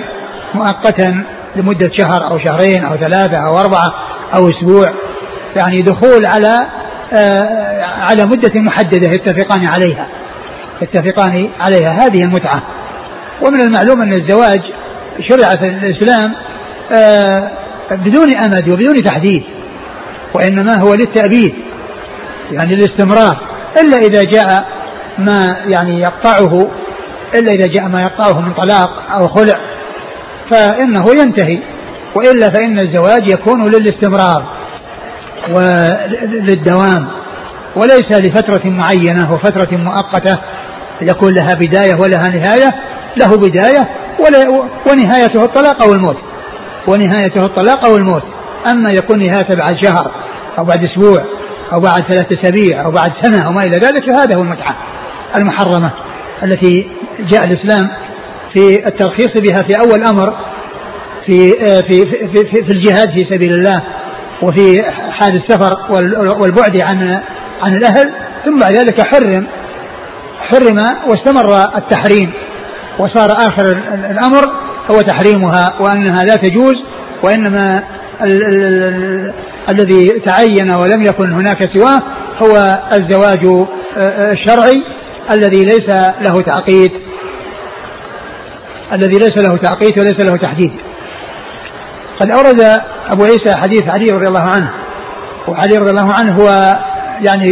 [0.53, 1.23] مؤقتا
[1.55, 3.87] لمدة شهر أو شهرين أو ثلاثة أو أربعة
[4.35, 4.93] أو أسبوع.
[5.57, 6.57] يعني دخول على
[7.13, 7.43] آه،
[7.81, 10.07] على مدة محددة يتفقان عليها
[10.81, 11.97] يتفقان عليها.
[12.01, 12.63] هذه المتعة.
[13.45, 14.59] ومن المعلوم أن الزواج
[15.29, 16.33] شرع في الإسلام
[16.91, 17.51] آه،
[17.91, 19.43] بدون أمد وبدون تحديد
[20.35, 21.53] وإنما هو للتأبيد
[22.51, 23.37] يعني الاستمرار
[23.81, 24.67] إلا إذا جاء
[25.17, 26.71] ما يعني يقطعه
[27.35, 29.53] إلا إذا جاء ما يقطعه من طلاق أو خلع
[30.51, 31.59] فإنه ينتهي.
[32.15, 34.62] وإلا فإن الزواج يكون للاستمرار.
[35.49, 37.07] وللدوام.
[37.75, 40.37] وليس لفترة معينة وفترة مؤقتة
[41.01, 42.71] يكون لها بداية ولها نهاية.
[43.17, 43.89] له بداية
[44.87, 46.17] ونهايته الطلاق أو الموت
[46.87, 48.23] ونهايته الطلاق أو الموت
[48.71, 50.11] أما يكون نهايته بعد شهر
[50.57, 51.25] أو بعد أسبوع
[51.73, 54.77] أو بعد ثلاثة أسابيع أو بعد سنة أو ما إلى ذلك فهذا هو المتعة
[55.37, 55.91] المحرمة
[56.43, 57.89] التي جاء الإسلام
[58.55, 60.33] في الترخيص بها في أول أمر
[61.27, 61.51] في
[61.89, 63.77] في في, في, في الجهاد في سبيل الله
[64.43, 64.79] وفي
[65.23, 65.75] حال السفر
[66.41, 66.97] والبعد عن
[67.61, 68.13] عن الأهل
[68.45, 69.47] ثم بعد ذلك حرم
[70.39, 70.77] حرم
[71.09, 72.33] واستمر التحريم
[72.99, 73.65] وصار آخر
[74.11, 74.41] الأمر
[74.91, 76.75] هو تحريمها وأنها لا تجوز
[77.23, 77.83] وإنما
[78.21, 79.33] ال ال ال
[79.69, 81.99] الذي تعين ولم يكن هناك سواه
[82.43, 83.67] هو الزواج
[84.31, 84.83] الشرعي
[85.31, 85.89] الذي ليس
[86.21, 86.91] له تعقيد
[88.93, 90.71] الذي ليس له تعقيد وليس له تحديد.
[92.19, 92.61] قد أورد
[93.09, 94.82] أبو عيسى حديث علي رضي الله عنه
[95.47, 96.75] وعلي رضي الله عنه هو
[97.21, 97.45] يعني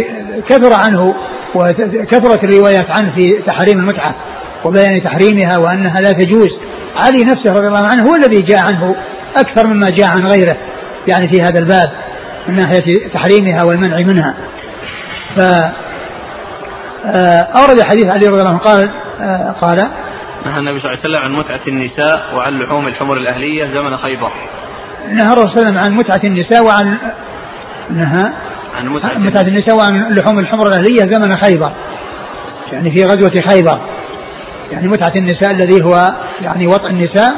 [0.50, 1.16] كثر عنه
[1.56, 4.16] وكثرت الروايات عنه في تحريم المتعة
[4.66, 6.50] وبيان تحريمها وأنها لا تجوز.
[6.96, 8.96] علي نفسه رضي الله عنه هو الذي جاء عنه
[9.38, 10.58] أكثر مما جاء عن غيره
[11.08, 11.90] يعني في هذا الباب
[12.48, 14.36] من ناحية تحريمها والمنع منها.
[15.38, 15.42] ف
[17.06, 18.90] آه، أورد حديث علي رضي الله عنه قال
[19.22, 19.78] آه، قال
[20.46, 24.32] نهى النبي صلى الله عليه وسلم عن متعة النساء وعن لحوم الحمر الأهلية زمن خيبر.
[25.08, 26.98] نهى الرسول عن متعة النساء وعن
[27.90, 28.26] نهى
[28.76, 31.74] عن متعة, متعة النساء وعن لحوم الحمر الأهلية زمن خيبر
[32.72, 33.82] يعني في غزوة خيبر
[34.72, 37.32] يعني متعة النساء الذي هو يعني وطء النساء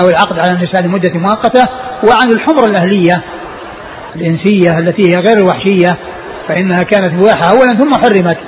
[0.00, 1.64] أو العقد على النساء لمدة مؤقتة.
[2.08, 3.24] وعن الحمر الأهلية
[4.16, 5.98] الإنسية التي هي غير الوحشية
[6.48, 8.38] فإنها كانت مباحة أولا ثم حرمت.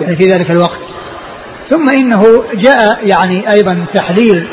[0.00, 0.78] يعني في ذلك الوقت.
[1.70, 2.22] ثم إنه
[2.54, 4.48] جاء يعني أيضا تحليل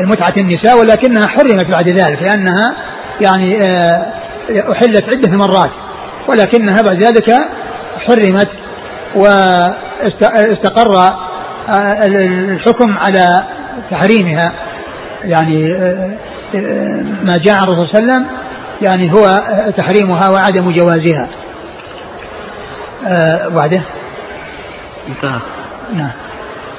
[0.00, 2.64] المتعة النساء ولكنها حرمت بعد ذلك لأنها
[3.20, 3.58] يعني
[4.74, 5.70] أحلت عدة مرات
[6.28, 7.30] ولكنها بعد ذلك
[8.06, 8.50] حرمت
[9.16, 10.92] واستقر
[12.02, 13.26] الحكم على
[13.90, 14.52] تحريمها.
[15.24, 15.68] يعني
[17.26, 18.26] ما جاء عن الرسول صلى الله عليه وسلم
[18.82, 19.24] يعني هو
[19.76, 21.28] تحريمها وعدم جوازها.
[23.48, 23.82] بعده
[25.08, 25.40] انتهى.
[25.94, 26.12] نعم.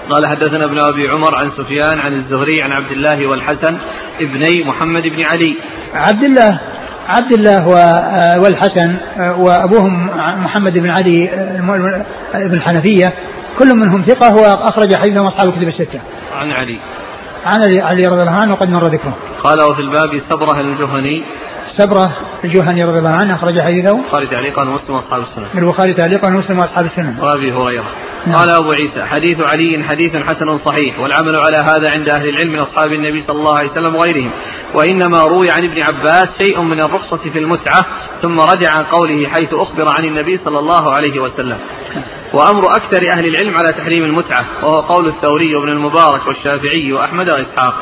[0.09, 3.77] قال حدثنا ابن أبي عمر عن سفيان عن الزهري عن عبد الله والحسن
[4.21, 5.57] ابني محمد بن علي.
[5.93, 6.59] عبد الله
[7.09, 7.67] عبد الله
[8.43, 10.09] والحسن وأبوهم
[10.43, 11.29] محمد بن علي
[12.33, 13.13] بن الحنفية
[13.59, 16.01] كل منهم ثقة واخرج حديثهم أصحاب الكتب الستة.
[16.33, 16.79] عن علي.
[17.45, 19.17] عن علي رضي الله عنه وقد مر ذكره.
[19.43, 21.23] قال وفي الباب سبرة الجهني
[21.77, 26.59] سبرة الجهني رضي الله عنه أخرج حديثه البخاري تعليقا ومسلم وأصحاب السنة البخاري تعليقا ومسلم
[26.59, 27.85] وأصحاب السنة وأبي هريرة
[28.25, 28.35] نعم.
[28.35, 32.59] قال أبو عيسى حديث علي حديث حسن صحيح والعمل على هذا عند أهل العلم من
[32.59, 34.31] أصحاب النبي صلى الله عليه وسلم وغيرهم
[34.75, 37.81] وإنما روي عن ابن عباس شيء من الرخصة في المتعة
[38.23, 41.57] ثم رجع عن قوله حيث أخبر عن النبي صلى الله عليه وسلم.
[42.33, 47.75] وأمر أكثر أهل العلم على تحريم المتعة وهو قول الثوري وابن المبارك والشافعي وأحمد وإسحاق.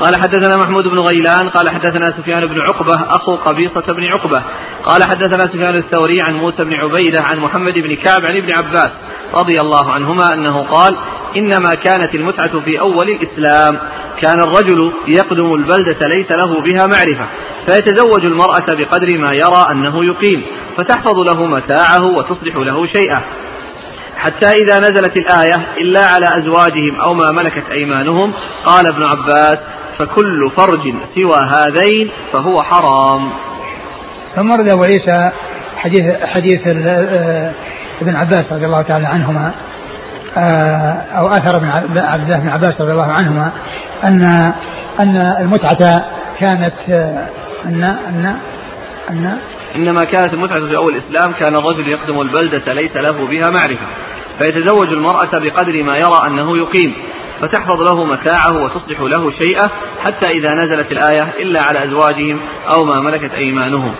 [0.00, 4.44] قال حدثنا محمود بن غيلان قال حدثنا سفيان بن عقبة أخو قبيصة بن عقبة.
[4.84, 8.90] قال حدثنا سفيان الثوري عن موسى بن عبيدة عن محمد بن كعب عن ابن عباس
[9.38, 10.92] رضي الله عنهما أنه قال
[11.40, 13.80] إنما كانت المتعة في أول الإسلام.
[14.22, 17.28] كان الرجل يقدم البلدة ليس له بها معرفة
[17.66, 20.42] فيتزوج المرأة بقدر ما يرى أنه يقيم
[20.78, 23.22] فتحفظ له متاعه وتصلح له شيئا.
[24.16, 29.58] حتى إذا نزلت الآية إلا على أزواجهم أو ما ملكت أيمانهم قال ابن عباس
[29.98, 33.32] فكل فرج سوى هذين فهو حرام.
[34.36, 35.30] ثم ورد أبو عيسى
[35.76, 37.52] حديث حديث آه،
[38.02, 39.54] ابن عباس رضي الله تعالى عنهما
[40.36, 43.52] آه، أو أثر ابن عباس رضي الله عنهما
[44.06, 44.22] أن
[45.00, 46.02] أن المتعة
[46.40, 46.74] كانت
[47.64, 48.38] أن أن
[49.10, 49.38] أن
[49.76, 53.86] إنما كانت المتعة في أول الإسلام كان الرجل يقدم البلدة ليس له بها معرفة.
[54.38, 56.94] فيتزوج المرأة بقدر ما يرى أنه يقيم.
[57.42, 59.68] فتحفظ له متاعه وتصلح له شيئا
[60.06, 62.40] حتى إذا نزلت الآية إلا على أزواجهم
[62.72, 63.94] أو ما ملكت أيمانهم.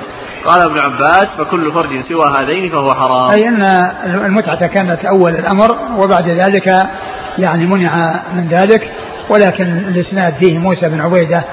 [0.46, 3.30] قال ابن عباس فكل فرج سوى هذين فهو حرام.
[3.30, 3.62] أي أن
[4.26, 5.68] المتعة كانت أول الأمر
[6.02, 6.66] وبعد ذلك
[7.38, 7.92] يعني منع
[8.34, 8.92] من ذلك.
[9.30, 11.44] ولكن الإسناد فيه موسى بن عبيدة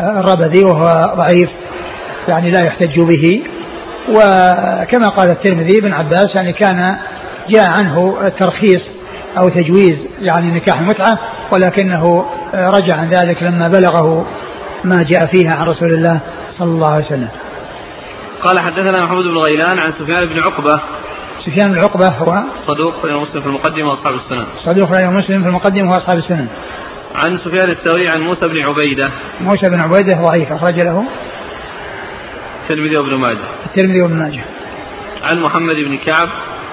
[0.00, 1.50] الربذي وهو ضعيف
[2.28, 3.42] يعني لا يحتج به.
[4.08, 6.96] وكما قال الترمذي بن عباس يعني كان
[7.50, 8.82] جاء عنه الترخيص
[9.40, 11.12] أو تجويز يعني نكاح المتعة
[11.52, 14.26] ولكنه رجع عن ذلك لما بلغه
[14.84, 16.20] ما جاء فيها عن رسول الله
[16.58, 17.28] صلى الله عليه وسلم.
[18.42, 20.82] قال حدثنا محمود بن غيلان عن سفيان بن عقبة.
[21.46, 22.34] سفيان بن عقبة هو
[22.66, 24.46] صدوق في مسلم في المقدمة وأصحاب السنن.
[24.64, 26.48] صدوق في مسلم في المقدمة وأصحاب السنن.
[27.16, 29.10] عن سفيان الثوري عن موسى بن عبيدة.
[29.40, 31.04] موسى بن عبيدة ضعيف أخرج له
[32.62, 33.48] الترمذي وابن ماجه.
[33.66, 34.44] الترمذي وابن ماجه.
[35.22, 36.28] عن محمد بن كعب.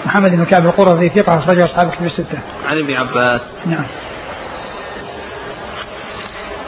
[0.05, 2.39] محمد بن كعب القرظي ثقة أخرجه أصحاب الكتب الستة.
[2.65, 3.41] عن ابن عباس.
[3.65, 3.85] نعم.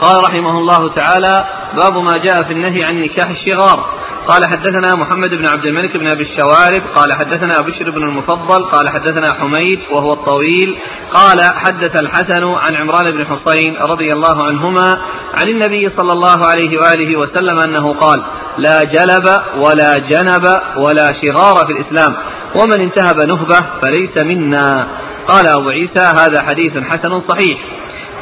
[0.01, 1.45] قال رحمه الله تعالى:
[1.81, 3.95] باب ما جاء في النهي عن نكاح الشغار،
[4.27, 6.83] قال حدثنا محمد بن عبد الملك بن أبي الشوارب.
[6.95, 8.69] قال حدثنا بشر بن المفضل.
[8.71, 10.77] قال حدثنا حميد وهو الطويل.
[11.15, 14.97] قال حدث الحسن عن عمران بن حصين رضي الله عنهما
[15.33, 18.23] عن النبي صلى الله عليه وآله وسلم أنه قال
[18.57, 19.25] لا جلب
[19.63, 20.45] ولا جنب
[20.77, 22.15] ولا شغار في الإسلام
[22.55, 24.87] ومن انتهب نهبه فليس منا
[25.27, 27.59] قال أبو عيسى هذا حديث حسن صحيح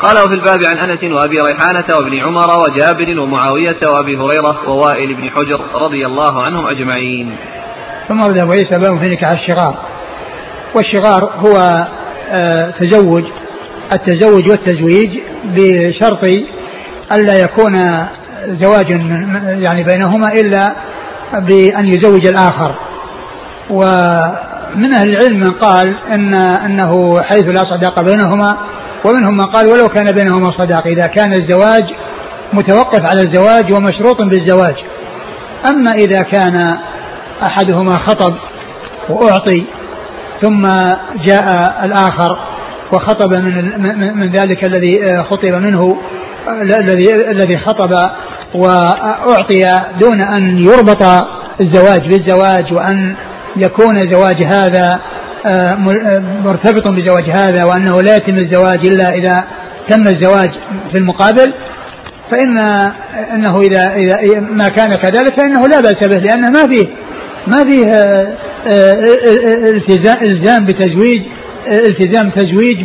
[0.02, 5.30] قال وفي الباب عن أنس وأبي ريحانة وابن عمر وجابر ومعاوية وأبي هريرة ووائل بن
[5.30, 7.38] حجر رضي الله عنهم أجمعين.
[8.10, 9.76] ثم أبو عيسى باب في نكاح الشغار.
[10.76, 11.88] والشغار هو
[12.80, 13.24] تزوج
[13.94, 15.10] التزوج والتزويج
[15.46, 16.24] بشرط
[17.12, 17.74] ألا يكون
[18.62, 18.92] زواج
[19.46, 20.76] يعني بينهما إلا
[21.48, 22.76] بأن يزوج الآخر.
[23.70, 28.58] ومن أهل العلم من قال ان إنه حيث لا صداقه بينهما
[29.06, 31.84] ومنهم من قال ولو كان بينهما صداقة إذا كان الزواج
[32.54, 34.76] متوقف على الزواج ومشروط بالزواج
[35.70, 36.78] أما إذا كان
[37.44, 38.34] أحدهما خطب
[39.10, 39.66] وأعطي
[40.44, 40.62] ثم
[41.26, 41.46] جاء
[41.86, 42.38] الآخر
[42.94, 45.98] وخطب من من ذلك الذي خطب منه
[46.80, 48.10] الذي الذي خطب
[48.56, 51.04] وأعطي دون أن يربط
[51.62, 53.16] الزواج بالزواج وأن
[53.58, 55.00] يكون زواج هذا
[55.46, 59.44] آه، آه، مرتبط بزواج هذا وأنه لا يتم الزواج إلا إذا
[59.90, 60.50] تم الزواج
[60.94, 61.54] في المقابل
[62.32, 62.58] فإن
[63.34, 66.88] أنه إذا إذا ما كان كذلك فإنه لا بأس به لأنه ما فيه
[67.48, 68.38] ما فيه آه،
[70.22, 71.22] الزام بتزويج
[71.74, 72.76] التزام تزويج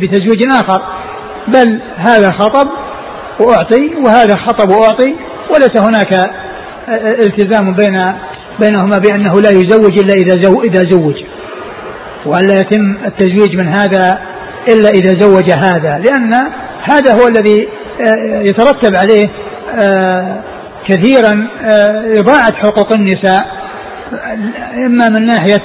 [0.00, 0.82] بتزويج آخر.
[1.48, 2.68] بل هذا خطب
[3.40, 5.14] وأعطي وهذا خطب وأعطي
[5.54, 6.30] وليس هناك
[7.22, 7.94] التزام بين
[8.60, 11.14] بينهما بأنه لا يزوج إلا إذا زو إذا زوج.
[12.26, 14.18] وأن لا يتم التزويج من هذا
[14.68, 16.30] إلا إذا زوج هذا لأن
[16.90, 17.68] هذا هو الذي
[18.00, 19.24] آه، يترتب عليه
[19.80, 20.42] آه،
[20.88, 23.42] كثيرا آه، إضاعة حقوق النساء.
[24.86, 25.64] إما من ناحية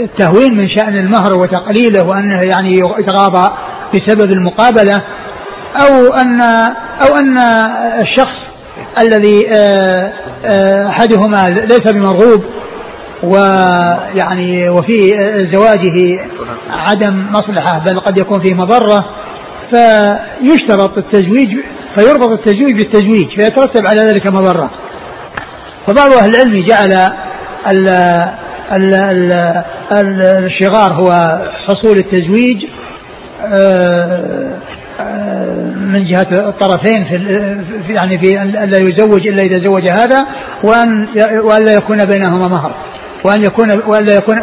[0.00, 3.52] التهوين من شأن المهر وتقليله وأنه يعني يتغاضى
[3.94, 5.02] بسبب المقابلة
[5.80, 6.40] أو أن
[7.02, 7.38] أو أن
[8.02, 8.42] الشخص
[8.98, 9.50] الذي
[10.88, 12.44] أحدهما ليس بمرغوب
[13.22, 15.10] ويعني وفي
[15.52, 16.28] زواجه
[16.70, 19.04] عدم مصلحة بل قد يكون فيه مضرة
[19.72, 21.48] فيشترط التزويج
[21.96, 24.70] فيربط التزويج بالتزويج فيترتب على ذلك مضرة.
[25.86, 26.92] فبعض أهل العلم جعل
[27.68, 27.88] ال
[28.72, 31.26] ال ال الشغار هو
[31.66, 32.56] حصول التزويج
[33.44, 34.58] آه،
[35.00, 37.04] آه، من جهة الطرفين
[37.86, 40.22] في يعني في أن لا يزوج إلا إذا زوج هذا
[40.64, 41.08] وأن
[41.44, 42.74] وأن لا يكون بينهما مهر.
[43.24, 44.36] وأن يكون وألا يكون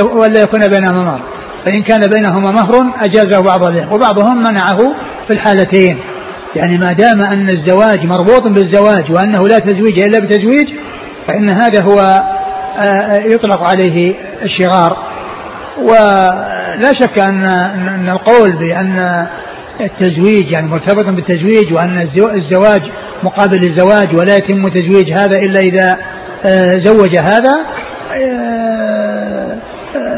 [0.00, 1.22] وألا يكون بينهما مهر.
[1.66, 4.78] فإن كان بينهما مهر أجازه بعض العلم وبعضهم منعه
[5.28, 5.98] في الحالتين.
[6.56, 10.66] يعني ما دام أن الزواج مربوط بالزواج وأنه لا تزويج إلا بتزويج
[11.28, 15.10] فإن هذا هو آه، آه، يطلق عليه الشغار.
[15.78, 19.26] ولا شك أن أن القول بأن
[19.80, 22.80] التزويج يعني مرتبط بالتزويج وأن الزواج
[23.22, 25.98] مقابل الزواج ولا يتم تزويج هذا إلا إذا
[26.46, 27.52] آه، زوج هذا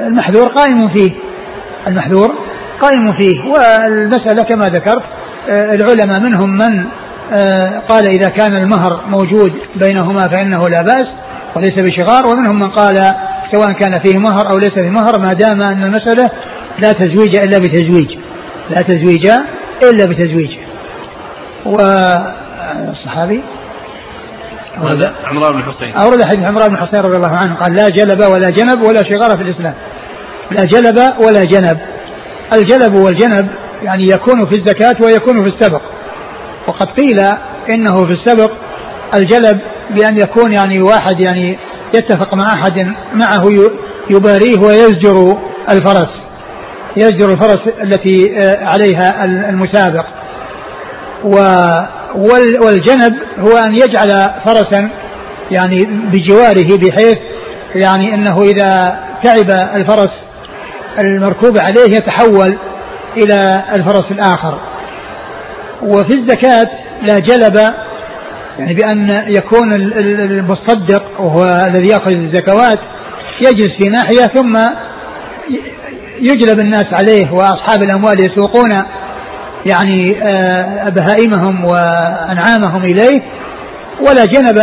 [0.06, 1.10] المحذور قائم فيه.
[1.86, 2.28] المحذور
[2.80, 3.34] قائم فيه.
[3.52, 6.86] والمسألة كما ذكرت العلماء منهم من
[7.34, 11.08] آه، قال إذا كان المهر موجود بينهما فإنه لا بأس
[11.56, 12.96] وليس بشغار ومنهم من قال
[13.52, 16.30] سواء كان فيه مهر أو ليس فيه مهر ما دام أن المسألة
[16.82, 18.18] لا تزويج إلا بتزويج
[18.70, 19.26] لا تزويج
[19.82, 20.50] إلا بتزويج.
[21.66, 23.42] والصحابي
[24.78, 25.96] أورد عمران بن حصين.
[25.96, 29.36] أورد حديث عمران بن حصين رضي الله عنه قال لا جلب ولا جنب ولا شغار
[29.36, 29.74] في الإسلام.
[30.50, 31.78] لا جلب ولا جنب.
[32.54, 35.82] الجلب والجنب يعني يكون في الزكاة ويكون في السبق.
[36.68, 37.18] وقد قيل
[37.70, 38.52] إنه في السبق
[39.14, 41.58] الجلب بأن يكون يعني واحد يعني
[41.94, 42.72] يتفق مع أحد
[43.14, 43.44] معه
[44.10, 45.38] يباريه ويزجر
[45.70, 46.22] الفرس
[46.96, 50.04] يزجر الفرس التي آه، عليها المسابق.
[52.62, 54.10] والجنب هو أن يجعل
[54.46, 54.90] فرسا
[55.50, 57.18] يعني بجواره بحيث
[57.74, 60.10] يعني أنه إذا تعب الفرس
[61.00, 62.58] المركوب عليه يتحول
[63.16, 64.60] إلى الفرس الآخر.
[65.82, 66.68] وفي الزكاة
[67.06, 67.56] لا جلب
[68.58, 72.78] يعني بأن يكون المصدق وهو الذي يأخذ الزكوات
[73.42, 74.58] يجلس في ناحية ثم
[76.20, 78.70] يجلب الناس عليه وأصحاب الأموال يسوقون
[79.66, 83.20] يعني آه، بهائمهم وأنعامهم إليه.
[84.08, 84.58] ولا جنب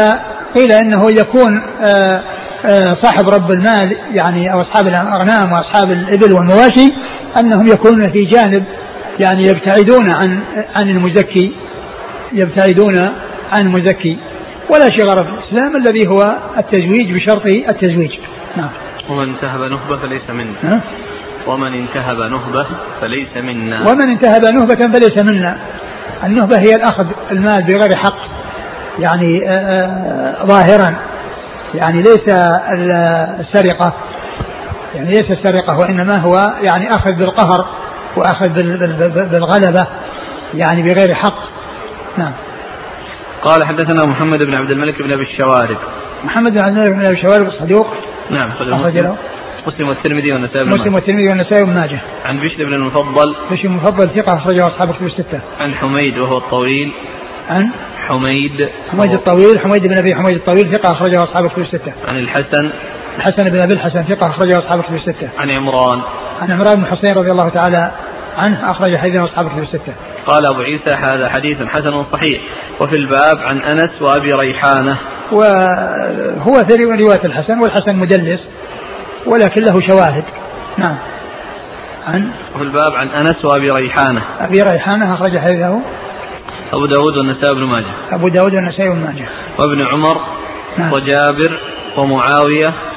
[0.56, 2.24] قيل إنه يكون آه،
[2.70, 7.09] آه، صاحب رب المال يعني أو أصحاب الأغنام وأصحاب الإبل والمواشي.
[7.38, 8.64] أنهم يكونون في جانب
[9.20, 10.44] يعني يبتعدون عن
[10.78, 11.52] عن المزكي
[12.34, 12.98] يبتعدون
[13.54, 14.18] عن المزكي.
[14.74, 18.12] ولا شغار في الإسلام الذي هو التزويج بشرط التزويج.
[18.58, 18.70] نعم.
[19.10, 20.84] ومن انتهب نهبة فليس منا؟
[21.48, 22.68] ومن انتهب نهبة
[23.02, 23.90] فليس منا.
[23.90, 25.60] ومن انتهب نهبة فليس منا.
[26.24, 28.18] النهبة هي الأخذ المال بغير حق
[29.00, 31.00] يعني آه، آه، ظاهرا.
[31.74, 32.30] يعني ليس
[33.40, 33.94] السرقة.
[34.96, 36.36] يعني ليس السرقة وإنما هو
[36.68, 37.66] يعني أخذ بالقهر
[38.18, 38.50] وأخذ
[39.32, 39.88] بالغلبة
[40.54, 41.40] يعني بغير حق.
[42.18, 42.34] نعم.
[43.44, 45.78] قال حدثنا محمد بن عبد الملك بن أبي الشوارب.
[46.24, 47.88] محمد بن عبد الملك بن أبي الشوارب الصدوق.
[48.30, 49.18] نعم أخرج له
[49.68, 49.90] مسلم.
[49.90, 52.02] والترمذي والنسائي بن مسلم والترمذي والنسائي بن ماجه.
[52.26, 53.36] عن بشر بن المفضل.
[53.52, 55.42] بشر المفضل ثقة أخرجه أصحاب الكتب الستة.
[55.60, 56.92] عن حميد وهو الطويل.
[57.50, 57.72] عن
[58.08, 58.70] حميد.
[58.92, 61.94] حميد الطويل حميد بن أبي حميد الطويل ثقة أخرجه أصحاب الكتب الستة.
[62.08, 62.72] عن الحسن.
[63.20, 65.30] الحسن بن أبي الحسن ثقة أخرجه أصحاب الكتب الستة.
[65.38, 66.02] عن عمران.
[66.42, 67.92] عن عمران بن حسين رضي الله تعالى
[68.38, 69.94] عنه أخرج حديثه أصحاب الكتب الستة.
[70.28, 72.42] قال أبو عيسى هذا حديث حسن صحيح.
[72.82, 74.98] وفي الباب عن أنس وأبي ريحانة.
[75.32, 78.40] وهو في رواية الحسن والحسن مدلس
[79.26, 80.24] ولكن له شواهد.
[80.78, 80.98] نعم.
[82.08, 84.22] عن؟ وفي الباب عن أنس وأبي ريحانة.
[84.40, 85.82] أبي ريحانة أخرج حديثه.
[86.74, 88.16] أبو داود والنسائي بن ماجه.
[88.16, 89.30] أبو داود والنسائي بن ماجه.
[89.60, 90.22] وابن عمر
[90.78, 90.92] نعم.
[90.92, 91.60] وجابر
[91.98, 92.89] ومعاوية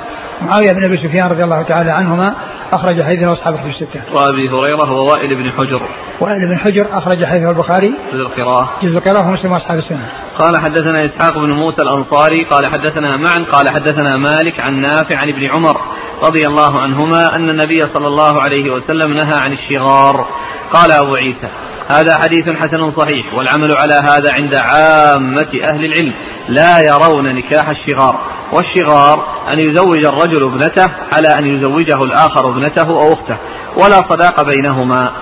[0.42, 2.34] معاوية بن أبي سفيان رضي الله تعالى عنهما
[2.72, 4.00] أخرج حديثه أصحاب الكتب الستة.
[4.14, 5.82] وأبي هريرة ووائل بن حجر.
[6.20, 7.94] وائل بن حجر أخرج حديثه البخاري.
[8.12, 8.70] جزء القراءة.
[8.82, 10.08] جزء القراءة ومسلم وأصحاب السنة.
[10.38, 15.28] قال حدثنا إسحاق بن موسى الأنصاري قال حدثنا معا قال حدثنا مالك عن نافع عن
[15.28, 15.76] ابن عمر
[16.24, 20.26] رضي الله عنهما أن النبي صلى الله عليه وسلم نهى عن الشغار.
[20.72, 21.50] قال أبو عيسى
[21.90, 26.14] هذا حديث حسن صحيح والعمل على هذا عند عامة أهل العلم
[26.48, 33.12] لا يرون نكاح الشغار والشغار أن يزوج الرجل ابنته على أن يزوجه الآخر ابنته أو
[33.12, 33.38] أخته
[33.76, 35.12] ولا صداق بينهما.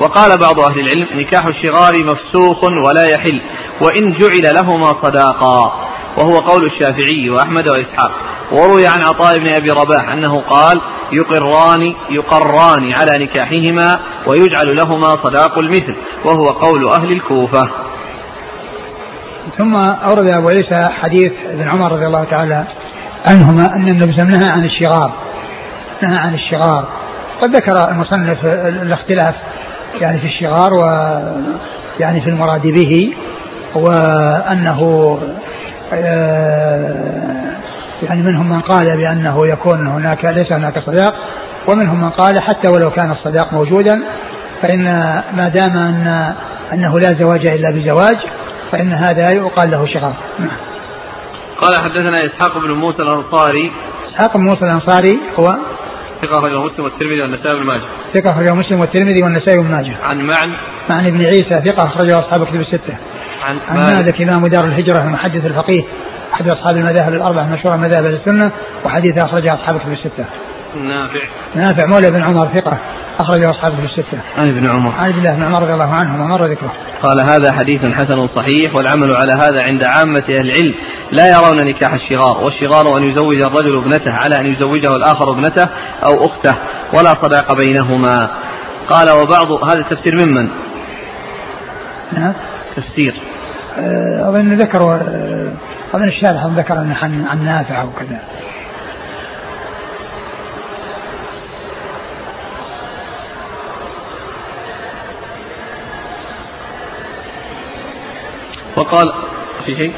[0.00, 3.40] وقال بعض أهل العلم نكاح الشغار مفسوخ ولا يحل
[3.82, 5.72] وإن جعل لهما صداقا.
[6.18, 8.12] وهو قول الشافعي وأحمد وإسحاق.
[8.52, 10.80] وروي عن عطاء بن أبي رباح أنه قال
[11.12, 17.89] يقران يقران على نكاحهما ويجعل لهما صداق المثل وهو قول أهل الكوفة.
[19.58, 19.74] ثم
[20.08, 22.64] أورد أبو عيسى حديث ابن عمر رضي الله تعالى
[23.26, 25.12] عنهما أن النبي صلى نهى عن الشغار
[26.02, 26.88] نهى عن الشغار
[27.42, 29.34] قد ذكر المصنف الاختلاف
[30.00, 30.84] يعني في الشغار و
[32.00, 33.14] يعني في المراد به
[33.74, 35.18] وأنه
[35.92, 37.20] آه،
[38.02, 41.14] يعني منهم من قال بأنه يكون هناك ليس هناك صداق
[41.68, 44.02] ومنهم من قال حتى ولو كان الصداق موجودا
[44.62, 44.84] فإن
[45.32, 46.34] ما دام أن
[46.72, 48.16] أنه لا زواج إلا بزواج
[48.72, 50.58] فإن هذا يقال له شغار نعم.
[51.60, 53.72] قال حدثنا إسحاق بن موسى الأنصاري
[54.08, 55.48] إسحاق بن موسى الأنصاري هو
[56.22, 57.84] ثقة أخرجه مسلم والترمذي والنسائي بن ماجه.
[58.14, 59.96] ثقة أخرجه مسلم والترمذي والنسائي بن ماجه.
[60.02, 60.56] عن معن
[60.90, 62.96] معن بن عيسى ثقة أخرجه أصحاب الكتب الستة.
[63.42, 65.82] عن, عن مالك إمام دار الهجرة المحدث الفقيه
[66.34, 68.52] أحد أصحاب المذاهب الأربعة المشهورة مذاهب السنة
[68.86, 70.24] وحديث أخرجه أصحاب الكتب الستة.
[70.76, 71.20] نافع
[71.54, 72.78] نافع مولى بن عمر ثقة
[73.20, 74.20] أخرجه أصحابه في الستة.
[74.40, 74.92] عن ابن عمر.
[74.92, 76.72] عن عبد الله بن عمر رضي الله عنه ومر ذكره.
[77.02, 80.74] قال هذا حديث حسن صحيح والعمل على هذا عند عامة أهل العلم.
[81.12, 85.68] لا يرون نكاح الشغار والشغار أن يزوج الرجل ابنته على أن يزوجه الآخر ابنته
[86.04, 86.54] أو أخته
[86.94, 88.30] ولا صداق بينهما.
[88.88, 90.50] قال وبعض هذا التفسير ممن
[92.12, 92.34] نعم.
[92.76, 93.30] تفسير.
[94.28, 95.52] أظن ذكر آه،
[95.94, 97.88] أظن الشارح ذكر عن عن نافع أو
[108.80, 109.12] وقال
[109.66, 109.92] في شيء؟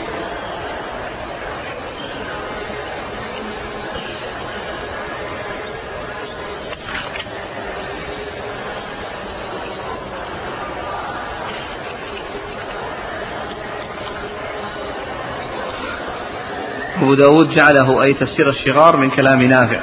[16.96, 19.80] أبو داود جعله أي تفسير الشغار من كلام نافع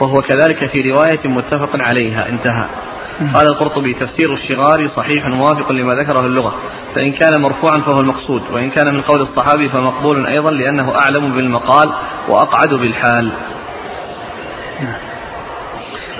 [0.00, 2.91] وهو كذلك في رواية متفق عليها انتهى.
[3.34, 6.54] قال القرطبي تفسير الشغار صحيح موافق لما ذكره اللغة
[6.94, 11.88] فإن كان مرفوعا فهو المقصود وإن كان من قول الصحابي فمقبول أيضا لأنه أعلم بالمقال
[12.28, 13.32] وأقعد بالحال.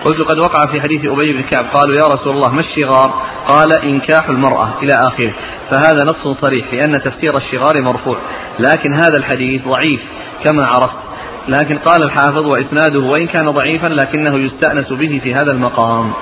[0.04, 3.82] قلت قد وقع في حديث أبي بن كعب قالوا يا رسول الله ما الشغار؟ قال
[3.84, 5.34] إنكاح المرأة إلى آخره.
[5.70, 8.18] فهذا نص صريح لأن تفسير الشغار مرفوع
[8.58, 10.00] لكن هذا الحديث ضعيف
[10.44, 11.02] كما عرفت.
[11.48, 16.12] لكن قال الحافظ وإسناده وإن كان ضعيفا لكنه يستأنس به في هذا المقام.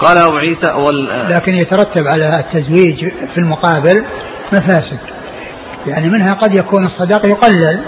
[0.00, 1.28] قال أبو عيسى وال...
[1.28, 4.06] لكن يترتب على التزويج في المقابل
[4.54, 4.98] مفاسد.
[5.86, 7.84] يعني منها قد يكون الصداق يقلل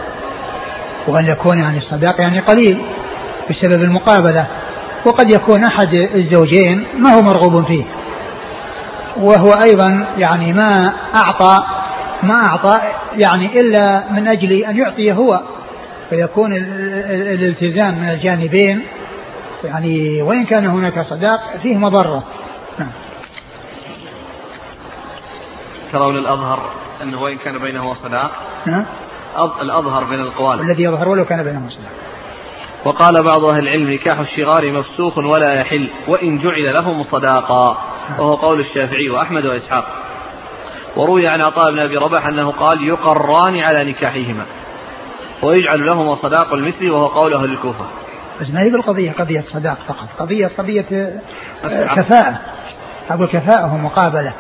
[1.08, 2.82] وأن يكون يعني الصداق يعني قليل
[3.50, 4.46] بسبب المقابلة.
[5.06, 7.84] وقد يكون أحد الزوجين ما هو مرغوب فيه.
[9.16, 10.80] وهو أيضا يعني ما
[11.14, 11.64] أعطى
[12.22, 12.78] ما أعطى
[13.22, 15.40] يعني إلا من أجل أن يعطي هو.
[16.10, 18.82] فيكون الالتزام من الجانبين
[19.64, 22.24] يعني وإن كان هناك صداق فيه مضرة.
[22.78, 22.90] نعم.
[25.92, 26.70] ترون الأظهر
[27.02, 28.30] أنه وإن كان بينه صداق؟
[28.66, 28.86] نعم.
[29.62, 31.90] الأظهر بين الأقوال الذي يظهر ولو كان بينه صداق.
[32.84, 37.76] وقال بعض أهل العلم نكاح الشغار مفسوخ ولا يحل وإن جعل لهم صداقا.
[38.18, 39.84] وهو قول الشافعي وأحمد وإسحاق.
[40.96, 44.44] وروي عن عطاء بن أبي رباح أنه قال يقران على نكاحهما
[45.42, 47.84] ويجعل لهما صداق المثل وهو قول أهل الكوفة.
[48.40, 50.08] بس ما هي بالقضية؟ قضية صداق فقط.
[50.18, 51.20] قضية قضية
[51.64, 52.40] آه، كفاءة.
[53.10, 54.32] أقول كفاءة ومقابلة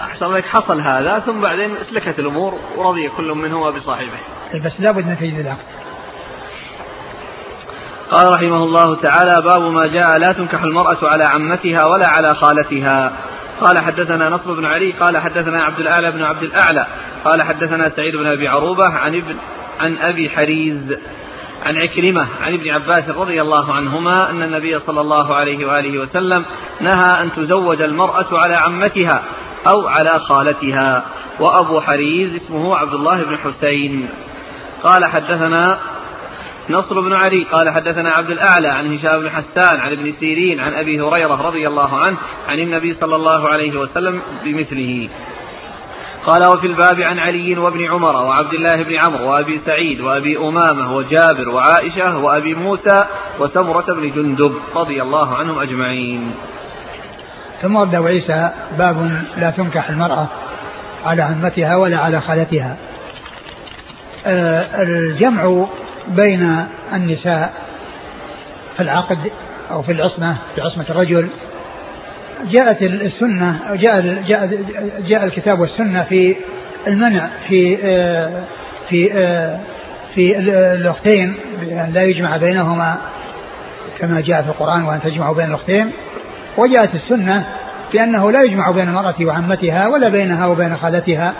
[0.00, 4.18] أحسن لك حصل هذا ثم بعدين اسلكت الأمور ورضي كل منهما بصاحبه.
[4.64, 5.64] بس لابد من تجديد العقد
[8.10, 13.12] قال رحمه الله تعالى باب ما جاء لا تنكح المرأة على عمتها ولا على خالتها.
[13.64, 16.86] قال حدثنا نصر بن علي قال حدثنا عبد الأعلى بن عبد الأعلى
[17.24, 19.36] قال حدثنا سعيد بن أبي عروبة عن ابن
[19.80, 20.98] عن أبي حريز
[21.66, 26.44] عن عكرمة عن ابن عباس رضي الله عنهما أن النبي صلى الله عليه وآله وسلم
[26.80, 29.24] نهى أن تزوج المرأة على عمتها
[29.74, 31.04] أو على خالتها
[31.40, 34.08] وأبو حريز اسمه عبد الله بن حسين.
[34.84, 35.78] قال حدثنا
[36.70, 40.74] نصر بن علي قال حدثنا عبد الأعلى عن هشام بن حسان عن ابن سيرين عن
[40.74, 42.16] أبي هريرة رضي الله عنه
[42.48, 45.08] عن النبي صلى الله عليه وسلم بمثله.
[46.26, 50.94] قال وفي الباب عن علي وابن عمر وعبد الله بن عمرو وأبي سعيد وأبي أمامة
[50.94, 53.04] وجابر وعائشة وأبي موسى
[53.40, 56.34] وسمرة بن جندب رضي الله عنهم أجمعين.
[57.62, 60.26] ثم ورد عيسى باب لا تنكح المرأة
[61.04, 62.76] على عمتها ولا على خالتها.
[64.26, 65.66] آه، الجمع
[66.08, 67.52] بين النساء
[68.76, 69.18] في العقد
[69.70, 71.28] أو في العصمة في عصمة الرجل
[72.44, 74.50] جاءت السنة جاء جاء
[75.08, 76.36] جاء الكتاب والسنة في
[76.86, 78.42] المنع في آه،
[78.88, 79.58] في آه،
[80.14, 80.38] في
[80.74, 82.96] الأختين بأن لا يجمع بينهما
[83.98, 85.90] كما جاء في القرآن وأن تجمعوا بين الأختين
[86.58, 87.44] وجاءت السنة
[87.92, 91.34] بأنه لا يجمع بين المرأة وعمتها ولا بينها وبين خالتها.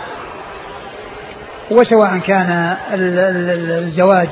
[1.71, 4.29] وسواء كان الزواج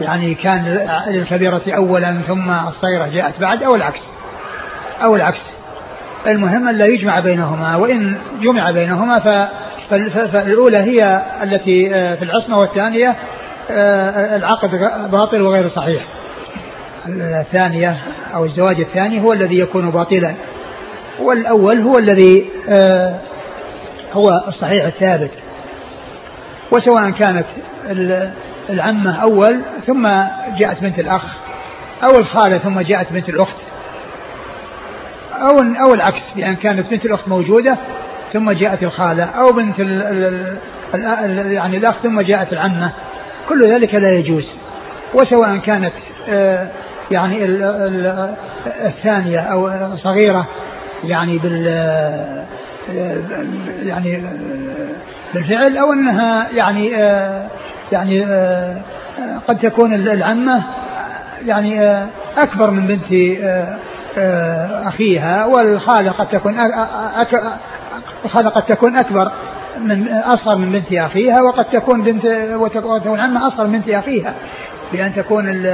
[0.00, 4.00] يعني كان للكبيرة أولا ثم الصغيرة جاءت بعد أو العكس
[5.06, 5.47] أو العكس.
[6.28, 9.12] المهم أن لا يجمع بينهما وإن جمع بينهما
[10.32, 13.16] فالأولى هي التي آه، في العصمة والثانية
[13.70, 14.70] آه، العقد
[15.10, 16.02] باطل وغير صحيح.
[17.08, 17.96] الثانية
[18.34, 20.34] أو الزواج الثاني هو الذي يكون باطلا.
[21.20, 23.14] والأول هو الذي آه،
[24.12, 25.30] هو الصحيح الثابت.
[26.72, 27.46] وسواء كانت
[28.70, 30.08] العمة أول ثم
[30.58, 31.22] جاءت بنت الأخ
[32.02, 33.67] أو الخالة ثم جاءت بنت الأخت.
[35.38, 37.76] أو أو العكس بأن كانت بنت الأخت موجودة
[38.32, 42.90] ثم جاءت الخالة أو بنت ال ال ال يعني الأخ ثم جاءت العمة.
[43.48, 44.46] كل ذلك لا يجوز.
[45.14, 45.92] وسواء كانت
[46.28, 46.66] آه،
[47.10, 47.44] يعني
[48.86, 50.46] الثانية أو صغيرة
[51.04, 51.66] يعني بال
[53.86, 54.22] يعني
[55.34, 57.46] بالفعل أو أنها يعني آه،
[57.92, 58.76] يعني آه،
[59.48, 60.62] قد تكون العمة
[61.46, 62.02] يعني
[62.42, 63.76] أكبر من بنت آه،
[64.88, 66.60] أخيها والخالة قد تكون
[68.24, 69.32] الخالة قد تكون أكبر
[69.80, 74.34] من أصغر من بنت أخيها وقد تكون بنت وتكون عمها أصغر من بنت أخيها.
[74.92, 75.66] بأن تكون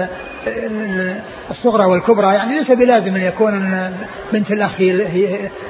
[1.50, 3.90] الصغرى والكبرى يعني ليس بلازم أن يكون
[4.32, 4.80] بنت الأخ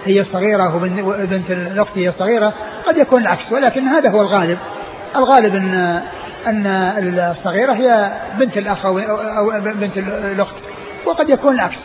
[0.06, 2.52] هي الصغيرة وبنت الأخت هي الصغيرة
[2.86, 4.58] قد يكون العكس ولكن هذا هو الغالب.
[5.16, 6.00] الغالب أن
[6.46, 6.66] أن
[7.38, 10.54] الصغيرة هي بنت الأخ أو بنت الأخت
[11.06, 11.76] وقد يكون العكس.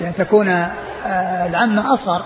[0.00, 2.22] لأن تكون آه، العمة أصغر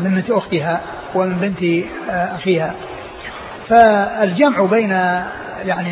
[0.00, 0.80] من بنت أختها
[1.14, 2.74] ومن بنت آه، أخيها.
[3.68, 4.90] فالجمع بين
[5.64, 5.90] يعني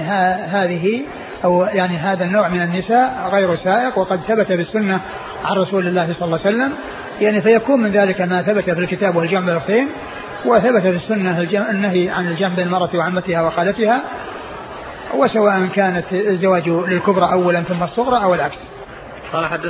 [0.52, 1.02] هذه
[1.44, 5.00] أو يعني هذا النوع من النساء غير سائق وقد ثبت بالسنة
[5.44, 6.72] عن رسول الله صلى الله عليه وسلم.
[7.20, 9.88] يعني فيكون من ذلك ما ثبت في الكتاب والجمع بالاختين
[10.44, 14.00] وثبت في السنة النهي عن الجمع بين المرأة وعمتها وخالتها
[15.14, 18.56] وسواء كانت الزواج للكبرى أولا ثم الصغرى أو العكس.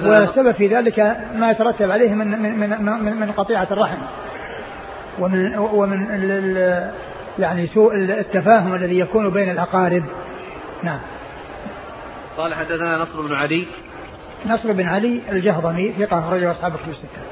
[0.09, 3.99] والسبب في ذلك ما يترتب عليه من من من, من, قطيعة الرحم.
[5.19, 6.07] ومن ومن
[7.39, 10.05] يعني سوء التفاهم الذي يكون بين الأقارب.
[10.83, 10.99] نعم.
[12.37, 13.67] قال حدثنا نصر بن علي.
[14.47, 17.23] نصر بن علي الجهضمي ثقة رجل أصحاب كتب الستة.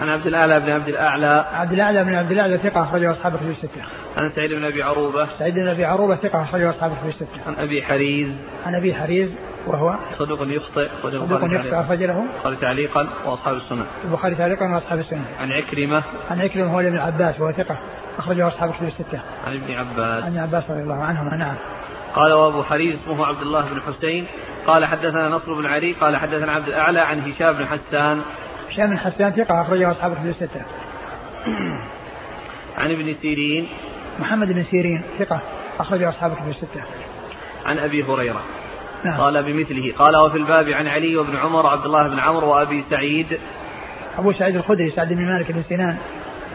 [0.00, 1.46] عن عبد الأعلى بن عبد الأعلى.
[1.52, 3.82] عبد الأعلى بن عبد الأعلى ثقة أخرجه أصحاب الكتب الستة.
[4.16, 5.28] عن سعيد بن أبي عروبة.
[5.38, 7.40] سعيد بن أبي عروبة ثقة أخرجه أصحاب الكتب الستة.
[7.46, 8.28] عن أبي حريز.
[8.66, 9.30] عن أبي حريز.
[9.66, 13.86] وهو صدوق يخطئ صدوق يخطئ أخرج له البخاري تعليقا وأصحاب السنة.
[14.04, 15.24] البخاري تعليقا وأصحاب السنة.
[15.40, 16.02] عن عكرمة.
[16.30, 17.76] عن عكرمة هو ابن عباس وهو ثقة.
[18.18, 19.20] أخرجه أصحاب الكتب الستة.
[19.46, 20.24] عن ابن عباس.
[20.24, 21.54] عن ابن عباس رضي الله عنهما نعم.
[22.14, 24.26] قال وأبو حريز اسمه عبد الله بن حسين.
[24.66, 28.20] قال حدثنا نصر بن علي قال حدثنا عبد الأعلى عن هشام بن حسان.
[28.70, 30.62] هشام بن حسان ثقة أخرجه أصحاب الكتب الستة.
[32.78, 33.68] عن ابن سيرين.
[34.20, 35.40] محمد بن سيرين ثقة
[35.80, 36.82] أخرجه أصحاب الكتب الستة.
[37.66, 38.40] عن أبي هريرة.
[39.04, 39.20] نعم.
[39.20, 39.92] قال بمثله.
[39.98, 43.38] قال وفي الباب عن علي وابن عمر وعبد الله بن عمرو وأبي سعيد.
[44.18, 45.96] أبو سعيد الخدري سعد بن مالك بن سنان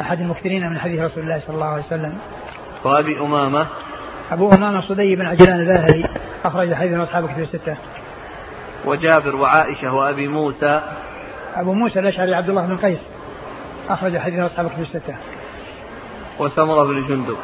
[0.01, 2.17] أحد المكثرين من حديث رسول الله صلى الله عليه وسلم.
[2.83, 3.67] وأبي أمامة.
[4.31, 6.09] أبو أمامة صدي بن عجلان الباهلي
[6.45, 7.75] أخرج حديث من أصحاب الكتب الستة.
[8.85, 10.81] وجابر وعائشة وأبي موسى.
[11.55, 12.99] أبو موسى الأشعري عبد الله بن قيس
[13.89, 15.15] أخرج حديث أصحاب الكتب الستة.
[16.39, 17.37] وسمرة بن جندب.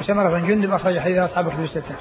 [0.00, 1.94] وسمرة بن جندب أخرج حديث أصحاب الكتب الستة.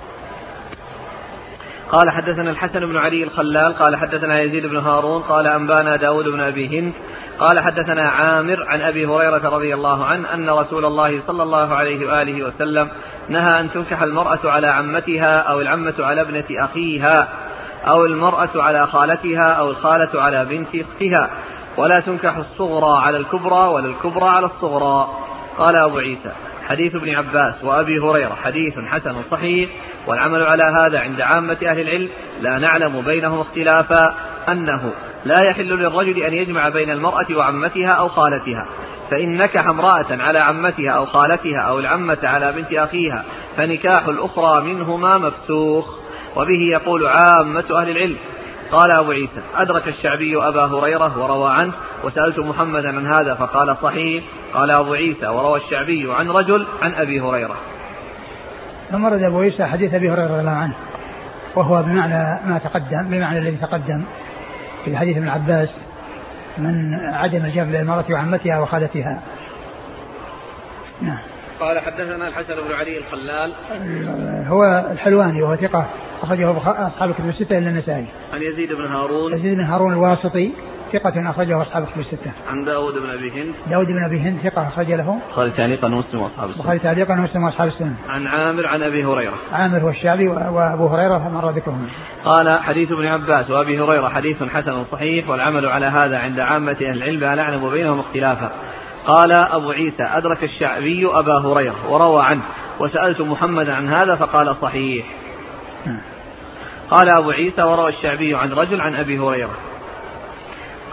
[1.91, 6.41] قال حدثنا الحسن بن علي الخلال قال حدثنا يزيد بن هارون قال أنبانا داود بن
[6.41, 6.93] أبي هند
[7.39, 12.07] قال حدثنا عامر عن أبي هريرة رضي الله عنه أن رسول الله صلى الله عليه
[12.07, 12.89] وآله وسلم
[13.29, 17.27] نهى أن تنكح المرأة على عمتها أو العمة على ابنة أخيها
[17.87, 21.29] أو المرأة على خالتها أو الخالة على بنت أختها.
[21.77, 25.07] ولا تنكح الصغرى على الكبرى ولا الكبرى على الصغرى.
[25.57, 26.31] قال أبو عيسى
[26.67, 29.69] حديث ابن عباس وأبي هريرة حديث حسن صحيح.
[30.07, 32.09] والعمل على هذا عند عامة أهل العلم
[32.41, 34.15] لا نعلم بينهم اختلافا
[34.49, 34.91] أنه
[35.25, 38.67] لا يحل للرجل أن يجمع بين المرأة وعمتها أو خالتها
[39.11, 43.23] فإن نكح امرأة على عمتها أو خالتها أو العمة على بنت أخيها
[43.57, 45.97] فنكاح الأخرى منهما مفسوخ
[46.35, 48.17] وبه يقول عامة أهل العلم.
[48.71, 54.23] قال أبو عيسى أدرك الشعبي أبا هريرة وروى عنه وسألت محمدا عن هذا فقال صحيح.
[54.53, 57.55] قال أبو عيسى وروى الشعبي عن رجل عن أبي هريرة.
[58.91, 60.73] ثم ورد أبو عيسى حديث أبي هريرة رضي الله عنه
[61.55, 64.03] وهو بمعنى ما تقدم بمعنى الذي تقدم
[64.85, 65.69] في حديث ابن عباس
[66.57, 69.21] من عدم الجمع بين المرأة وعمتها وخالتها.
[71.01, 71.19] نعم.
[71.59, 73.51] قال حدثنا الحسن بن علي الخلال.
[74.47, 75.85] هو الحلواني وهو ثقة
[76.23, 76.57] أخرجه
[76.87, 78.05] أصحاب الكتب الستة إلا النسائي.
[78.33, 79.33] عن يزيد بن هارون.
[79.33, 80.51] يزيد بن هارون الواسطي
[80.93, 82.31] ثقة أخرجه أصحاب الكتب الستة.
[82.49, 83.53] عن داود بن أبي هند.
[83.69, 85.19] داود بن أبي هند ثقة أخرج له.
[85.27, 86.61] البخاري تعليقا ومسلم وأصحاب السنة.
[86.61, 87.95] البخاري تعليقا ومسلم وأصحاب السنة.
[88.09, 89.33] عن عامر عن أبي هريرة.
[89.53, 91.87] عامر هو الشعبي وأبو هريرة مر ذكرهم.
[92.25, 96.97] قال حديث ابن عباس وأبي هريرة حديث حسن صحيح والعمل على هذا عند عامة أهل
[96.97, 98.51] العلم لا نعلم بينهم اختلافا.
[99.07, 102.41] قال أبو عيسى أدرك الشعبي أبا هريرة وروى عنه
[102.79, 105.05] وسألت محمدا عن هذا فقال صحيح.
[105.85, 106.01] نعم.
[106.91, 109.49] قال أبو عيسى وروى الشعبي عن رجل عن أبي هريرة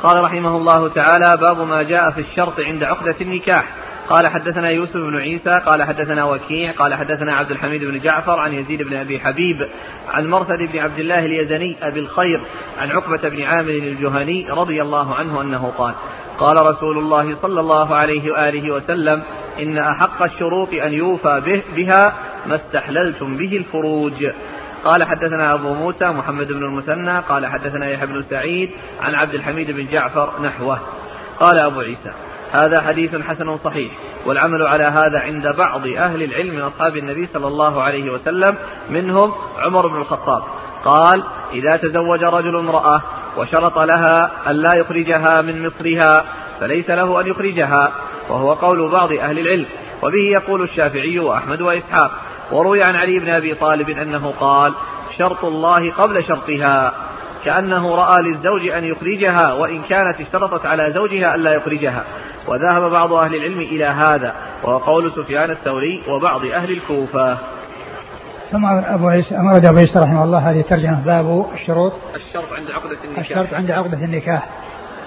[0.04, 3.64] قال رحمه الله تعالى باب ما جاء في الشرط عند عقدة النكاح.
[4.08, 8.52] قال حدثنا يوسف بن عيسى قال حدثنا وكيع قال حدثنا عبد الحميد بن جعفر عن
[8.52, 9.68] يزيد بن أبي حبيب
[10.08, 12.40] عن مرثد بن عبد الله اليزني أبي الخير
[12.78, 15.94] عن عقبة بن عامر الجهني رضي الله عنه أنه قال
[16.38, 19.22] قال رسول الله صلى الله عليه وآله وسلم
[19.62, 22.14] إن أحق الشروط أن يوفى به بها
[22.46, 24.26] ما استحللتم به الفروج
[24.84, 28.70] قال حدثنا أبو موسى محمد بن المثنى قال حدثنا يحيى بن سعيد
[29.00, 30.78] عن عبد الحميد بن جعفر نحوه.
[31.40, 32.12] قال أبو عيسى
[32.62, 33.92] هذا حديث حسن صحيح
[34.26, 38.54] والعمل على هذا عند بعض أهل العلم من أصحاب النبي صلى الله عليه وسلم
[38.90, 40.42] منهم عمر بن الخطاب.
[40.84, 41.22] قال
[41.52, 43.02] إذا تزوج رجل امرأة
[43.36, 46.24] وشرط لها أن لا يخرجها من مصرها
[46.60, 47.92] فليس له أن يخرجها
[48.28, 49.66] وهو قول بعض أهل العلم
[50.02, 52.10] وبه يقول الشافعي وأحمد وإسحاق.
[52.52, 54.74] وروي عن علي بن أبي طالب أنه قال
[55.18, 56.92] شرط الله قبل شرطها
[57.44, 62.04] كأنه رأى للزوج أن يخرجها وإن كانت اشترطت على زوجها ألا يخرجها.
[62.48, 67.38] وذهب بعض أهل العلم إلى هذا وهو قول سفيان الثوري وبعض أهل الكوفة.
[68.52, 71.92] ثم أبو عيسى أمر أبو عيسى رحمه الله هذه ترجمة باب الشروط.
[72.14, 73.18] الشرط عند عقدة النكاح.
[73.18, 74.48] الشرط عند عقدة النكاح.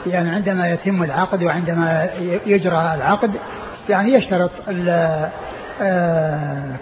[0.05, 2.09] يعني عندما يتم العقد وعندما
[2.45, 3.31] يجرى العقد
[3.89, 4.51] يعني يشترط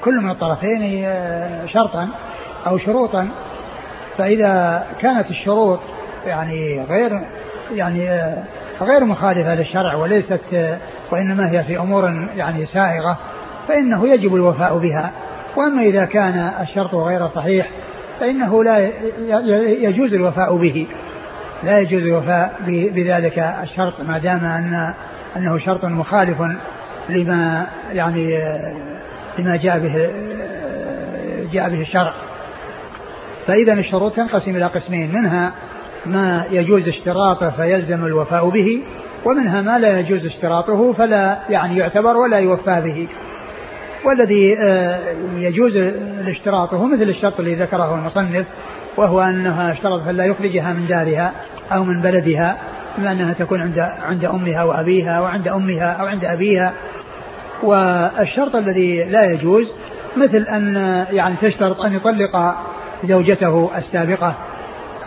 [0.01, 2.09] كل من الطرفين آه، شرطا
[2.67, 3.29] أو شروطا.
[4.17, 5.79] فإذا كانت الشروط
[6.27, 7.21] يعني غير
[7.73, 8.43] يعني آه،
[8.81, 10.39] غير مخالفة للشرع وليست
[11.11, 13.17] وإنما هي في أمور يعني سائغة
[13.67, 15.11] فإنه يجب الوفاء بها.
[15.55, 17.69] وأما إذا كان الشرط غير صحيح
[18.19, 18.89] فإنه لا
[19.67, 20.87] يجوز الوفاء به.
[21.63, 24.93] لا يجوز الوفاء بذلك الشرط ما دام أن
[25.37, 26.37] أنه شرط مخالف
[27.09, 28.39] لما يعني
[29.39, 30.09] لما جاء به
[31.53, 32.13] جاء به الشرع.
[33.47, 35.51] فإذا الشروط تنقسم إلى قسمين منها
[36.05, 38.83] ما يجوز اشتراطه فيلزم الوفاء به
[39.25, 43.07] ومنها ما لا يجوز اشتراطه فلا يعني يعتبر ولا يوفى به.
[44.05, 44.99] والذي آه،
[45.37, 45.77] يجوز
[46.27, 48.45] اشتراطه مثل الشرط الذي ذكره المصنف
[48.97, 51.31] وهو أنها اشترطت أن لا يخرجها من دارها
[51.71, 52.57] أو من بلدها
[52.97, 56.73] بما أنها تكون عند عند أمها وأبيها وعند أمها أو عند أبيها.
[57.63, 59.67] والشرط الذي لا يجوز
[60.17, 60.75] مثل أن
[61.11, 62.55] يعني تشترط أن يطلق
[63.03, 64.33] زوجته السابقة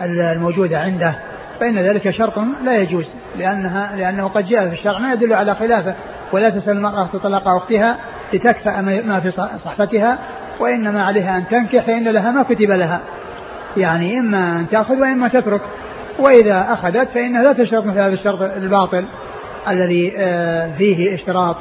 [0.01, 1.15] الموجودة عنده
[1.59, 2.33] فإن ذلك شرط
[2.63, 3.05] لا يجوز
[3.37, 5.93] لأنها لأنه قد جاء في الشرع ما يدل على خلافه
[6.31, 7.95] ولا تسأل المرأة طلاق أختها
[8.33, 9.31] لتكفأ ما في
[9.65, 10.17] صحفتها
[10.59, 12.99] وإنما عليها أن تنكح فإن لها ما كتب لها
[13.77, 15.61] يعني إما أن تأخذ وإما تترك
[16.19, 19.05] وإذا أخذت فإنها لا تشترط مثل هذا الشرط الباطل
[19.67, 21.55] الذي آه، فيه اشتراط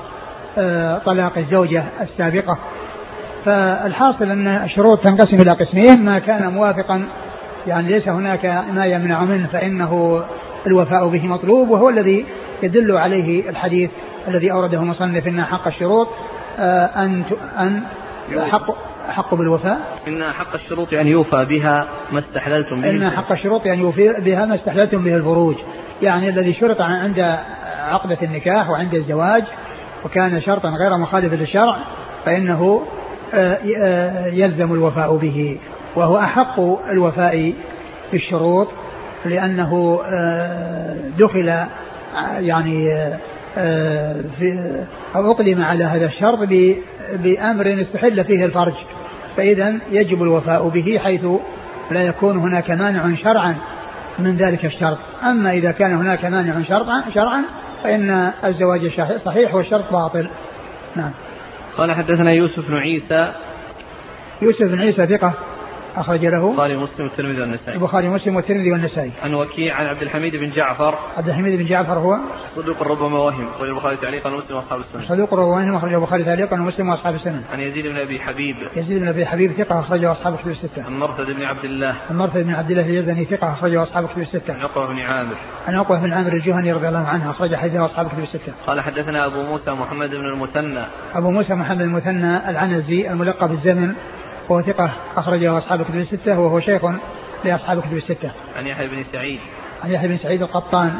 [1.04, 2.58] طلاق الزوجة السابقة.
[3.44, 7.04] فالحاصل أن الشروط تنقسم إلى قسمين ما كان موافقا
[7.66, 10.22] يعني ليس هناك ما يمنع منه فإنه
[10.66, 12.24] الوفاء به مطلوب وهو الذي
[12.62, 13.90] يدل عليه الحديث
[14.28, 16.08] الذي أورده مصنف أن حق الشروط
[16.58, 17.22] آه، أن
[17.58, 17.82] أن
[18.50, 18.74] حق
[19.08, 19.78] حق بالوفاء.
[20.08, 22.90] إن حق الشروط أن يوفى بها ما استحللتم به.
[22.90, 25.54] إن حق الشروط أن يوفي بها ما استحللتم به الفروج
[26.02, 27.36] يعني الذي شرط عند
[27.90, 29.44] عقدة النكاح وعند الزواج
[30.04, 31.76] وكان شرطا غير مخالف للشرع
[32.24, 32.82] فإنه
[33.34, 35.58] آه، آه، يلزم الوفاء به
[35.96, 37.52] وهو أحق الوفاء
[38.12, 38.68] بالشروط
[39.24, 41.64] لأنه آه، دخل
[42.38, 43.08] يعني
[44.38, 44.76] في
[45.16, 46.38] أو أقلم على هذا الشرط
[47.12, 48.74] بأمر استحل فيه الفرج.
[49.36, 51.24] فإذا يجب الوفاء به حيث
[51.90, 53.54] لا يكون هناك مانع شرعا
[54.18, 54.98] من ذلك الشرط.
[55.22, 57.42] أما إذا كان هناك مانع شرعا شرعا
[57.82, 58.90] فإن الزواج
[59.24, 60.28] صحيح والشرط باطل.
[60.96, 61.10] نعم.
[61.76, 63.32] قال حدثنا يوسف بن عيسى.
[64.42, 65.32] يوسف بن عيسى ثقة.
[65.96, 67.76] أخرج له البخاري ومسلم والترمذي والنسائي.
[67.76, 69.12] البخاري ومسلم والترمذي والنسائي.
[69.22, 70.98] عن وكيع عن عبد الحميد بن جعفر.
[71.16, 72.18] عبد الحميد بن جعفر هو؟
[72.56, 73.48] صدوق ربما وهم.
[73.48, 77.42] أخرج البخاري تعليقا ومسلم وأصحاب السنن صدوق ربما وهم أخرج البخاري تعليقا ومسلم وأصحاب السنن
[77.52, 78.56] عن يزيد بن أبي حبيب.
[78.76, 80.84] يزيد بن أبي حبيب ثقة أخرجه أصحاب كتب الستة.
[80.84, 81.94] عن مرثد بن عبد الله.
[82.10, 84.54] عن مرثد بن عبد الله اليزني ثقة أخرجه أصحاب كتب الستة.
[84.54, 85.36] عن عقبة بن عامر.
[85.68, 88.52] عن عقبة بن عامر الجهني رضي الله عنه أخرج حديثه أصحاب كتب الستة.
[88.66, 90.84] قال حدثنا أبو موسى محمد بن المثنى.
[91.14, 93.94] أبو موسى محمد المثنى العنزي الملقب بالزمن
[94.48, 96.82] وهو ثقة أخرجه أصحاب كتب الستة وهو شيخ
[97.44, 98.30] لأصحاب كتب الستة.
[98.56, 99.40] عن يحيى بن سعيد.
[99.84, 100.98] عن يحيى بن سعيد القطان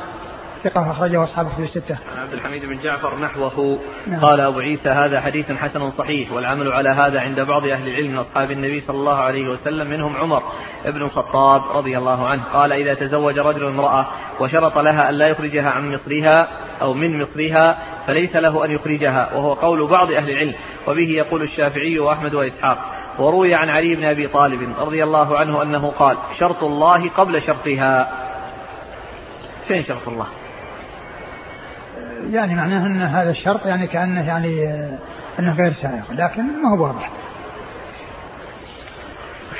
[0.64, 1.98] ثقة أخرجه أصحاب كتب الستة.
[2.12, 4.20] عن عبد الحميد بن جعفر نحوه نعم.
[4.20, 8.18] قال أبو عيسى هذا حديث حسن صحيح والعمل على هذا عند بعض أهل العلم من
[8.18, 10.42] أصحاب النبي صلى الله عليه وسلم منهم عمر
[10.84, 14.06] بن الخطاب رضي الله عنه قال إذا تزوج رجل امرأة
[14.40, 16.48] وشرط لها أن لا يخرجها عن مصرها
[16.82, 20.54] أو من مصرها فليس له أن يخرجها وهو قول بعض أهل العلم
[20.86, 25.92] وبه يقول الشافعي وأحمد وإسحاق وروي عن علي بن أبي طالب رضي الله عنه أنه
[25.98, 28.10] قال شرط الله قبل شرطها.
[29.68, 30.26] فين شرط الله؟
[32.30, 34.74] يعني معناه أن هذا الشرط يعني كأنه يعني
[35.38, 37.10] أنه غير سائغ لكن ما هو واضح.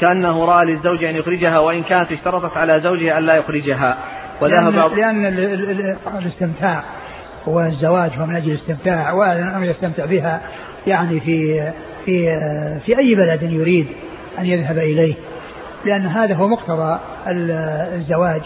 [0.00, 3.98] كأنه رأى للزوج أن يخرجها وإن كانت اشترطت على زوجها أن لا يخرجها.
[4.40, 6.82] وذهب لأن, لأن الاستمتاع
[7.46, 10.40] والزواج هو من أجل الاستمتاع وان يستمتع بها
[10.86, 11.70] يعني في
[12.08, 12.40] في
[12.86, 13.86] في أي بلد يريد
[14.38, 15.14] أن يذهب إليه.
[15.84, 16.98] لأن هذا هو مقتضى
[17.28, 18.40] الزواج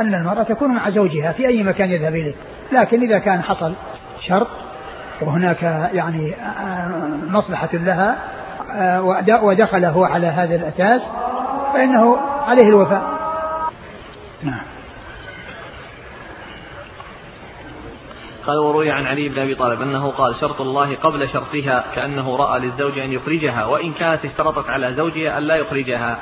[0.00, 2.34] أن المرأة تكون مع زوجها في أي مكان يذهب إليه.
[2.72, 3.72] لكن إذا كان حصل
[4.20, 4.48] شرط
[5.22, 5.62] وهناك
[5.92, 6.34] يعني
[7.28, 8.16] مصلحة لها
[9.42, 11.02] ودخل هو على هذا الأساس
[11.74, 13.02] فإنه عليه الوفاء.
[14.42, 14.75] نعم.
[18.46, 22.60] قال وروي عن علي بن أبي طالب أنه قال شرط الله قبل شرطها كأنه رأى
[22.60, 26.18] للزوج أن يخرجها وإن كانت اشترطت على زوجها أن لا يخرجها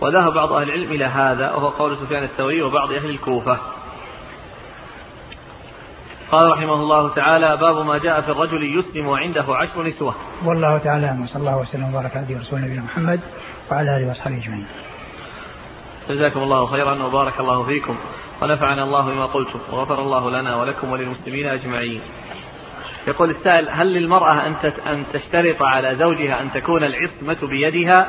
[0.00, 3.58] وذهب بعض أهل العلم إلى هذا وهو قول سفيان الثوري وبعض أهل الكوفة.
[6.30, 10.14] قال رحمه الله تعالى باب ما جاء في الرجل يسلم وعنده عشر نسوة.
[10.44, 13.20] والله تعالى وصلى الله وسلم وبارك على رسول نبينا محمد
[13.70, 14.66] وعلى آله وأصحابه أجمعين.
[16.08, 17.96] جزاكم الله خيرا وبارك الله فيكم.
[18.42, 22.00] ونفعنا الله بما قلتم وغفر الله لنا ولكم وللمسلمين أجمعين.
[23.06, 24.54] يقول السائل هل للمرأة أن
[24.86, 28.06] أن تشترط على زوجها أن تكون العصمة بيدها؟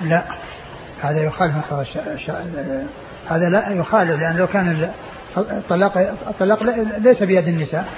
[0.00, 0.24] لا.
[1.02, 1.72] هذا يخالف
[3.28, 4.90] هذا لا يخالف لأن لو كان
[5.36, 5.98] الطلاق
[6.28, 6.62] الطلاق
[6.98, 7.88] ليس بيد النساء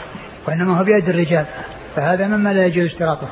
[0.46, 1.46] وإنما هو بيد الرجال
[1.96, 3.28] فهذا مما لا يجوز اشتراطه.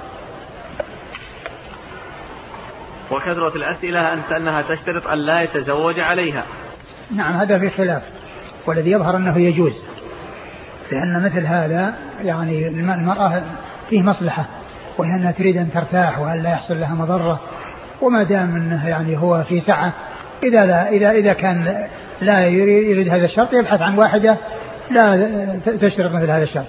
[3.10, 6.44] وكثرة الأسئلة أنها تشترط أن لا يتزوج عليها.
[7.10, 8.02] نعم هذا في خلاف
[8.66, 9.72] والذي يظهر أنه يجوز.
[10.92, 11.94] لأن مثل هذا
[12.24, 13.42] يعني المرأة
[13.90, 14.44] فيه مصلحة
[14.98, 17.40] وهي أنها تريد أن ترتاح وأن لا يحصل لها مضرة
[18.02, 19.92] وما دام أنه يعني هو في سعة
[20.42, 21.86] إذا لا إذا إذا كان
[22.20, 24.36] لا يريد, هذا الشرط يبحث عن واحدة
[24.90, 25.28] لا
[25.80, 26.66] تشترط مثل هذا الشرط.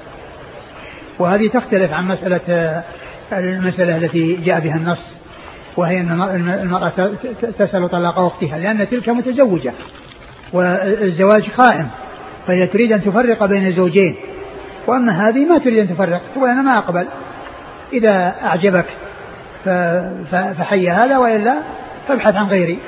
[1.19, 2.83] وهذه تختلف عن مسألة
[3.31, 4.99] المسألة التي جاء بها النص
[5.77, 6.11] وهي أن
[6.61, 7.11] المرأة
[7.59, 9.73] تسأل طلاق أختها لأن تلك متزوجة.
[10.54, 11.89] والزواج قائم
[12.48, 14.16] فهي تريد أن تفرق بين زوجين
[14.88, 17.08] وأما هذه ما تريد أن تفرق تقول أنا ما أقبل.
[17.93, 18.86] إذا أعجبك
[20.32, 21.62] فحي هذا وإلا
[22.08, 22.80] فابحث عن غيري.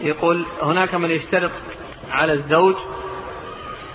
[0.00, 1.50] يقول هناك من يشترط
[2.12, 2.74] على الزوج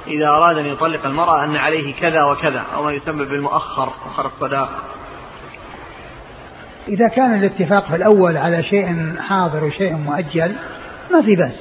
[0.07, 4.69] إذا أراد أن يطلق المرأة أن عليه كذا وكذا أو ما يسمى بالمؤخر مؤخر الصداق.
[6.87, 10.51] إذا كان الاتفاق في الأول على شيء حاضر وشيء مؤجل
[11.11, 11.51] ما في بأس.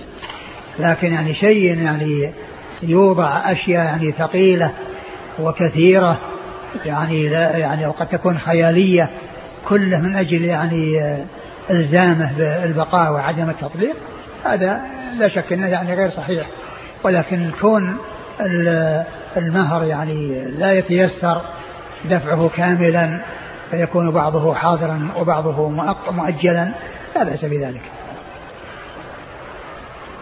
[0.78, 2.32] لكن يعني شيء يعني
[2.82, 4.70] يوضع أشياء يعني ثقيلة
[5.38, 6.18] وكثيرة
[6.84, 9.10] يعني لا يعني وقد تكون خيالية
[9.68, 11.14] كله من أجل يعني
[11.70, 13.96] إلزامه بالبقاء وعدم التطبيق
[14.44, 14.80] هذا
[15.18, 16.46] لا شك أنه يعني غير صحيح.
[17.04, 17.96] ولكن كون
[19.36, 21.42] المهر يعني لا يتيسر
[22.04, 23.20] دفعه كاملا
[23.70, 25.68] فيكون بعضه حاضرا وبعضه
[26.10, 26.72] مؤجلا
[27.16, 27.82] لا بأس بذلك.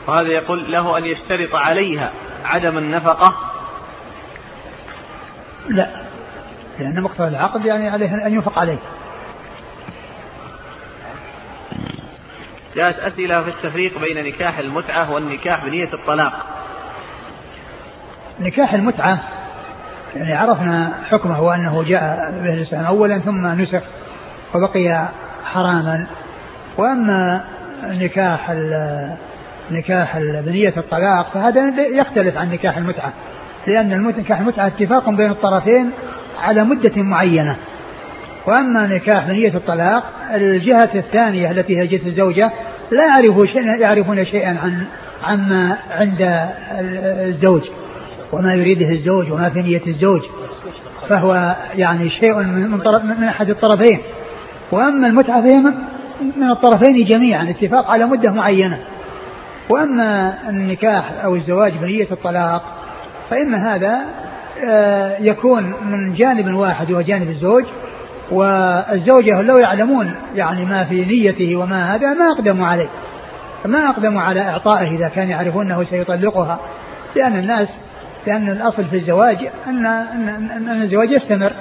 [0.06, 2.12] وهذا يقول له أن يشترط عليها
[2.44, 3.34] عدم النفقة.
[5.68, 5.88] لا
[6.78, 8.78] لأن مقتضى العقد يعني عليه أن ينفق عليه.
[12.76, 16.46] جاءت أسئلة في التفريق بين نكاح المتعة والنكاح بنية الطلاق.
[18.40, 19.37] نكاح المتعة
[20.16, 23.82] يعني عرفنا حكمه وأنه جاء به الإسلام أولا ثم نسخ
[24.54, 25.08] وبقي
[25.44, 26.06] حراما.
[26.78, 27.44] وأما
[27.84, 28.54] نكاح
[29.70, 31.62] نكاح بنية الطلاق فهذا
[31.94, 33.12] يختلف عن نكاح المتعة
[33.66, 35.90] لأن نكاح المتعة اتفاق بين الطرفين
[36.42, 37.56] على مدة معينة.
[38.46, 40.04] وأما نكاح بنية الطلاق
[40.34, 42.50] الجهة الثانية التي هي جهة الزوجة
[42.90, 44.84] لا يعرفون شيئا يعرفون شيئا عن
[45.24, 46.48] عما عند
[47.20, 47.62] الزوج.
[48.32, 50.22] وما يريده الزوج وما في نية الزوج
[51.08, 54.00] فهو يعني شيء من, طرف من أحد الطرفين.
[54.72, 55.56] وأما المتعة فهي
[56.36, 58.78] من الطرفين جميعا اتفاق على مدة معينة.
[59.68, 62.62] وأما النكاح أو الزواج بنية الطلاق
[63.30, 64.00] فإن هذا
[64.68, 67.64] آه، يكون من جانب واحد وهو جانب الزوج.
[68.30, 72.88] والزوجة لو يعلمون يعني ما في نيته وما هذا ما أقدموا عليه.
[73.64, 76.58] ما أقدموا على إعطائه إذا كان يعرفون أنه سيطلقها.
[77.16, 77.68] لأن الناس
[78.26, 81.52] لأن الأصل في الزواج أن أن, أن الزواج يستمر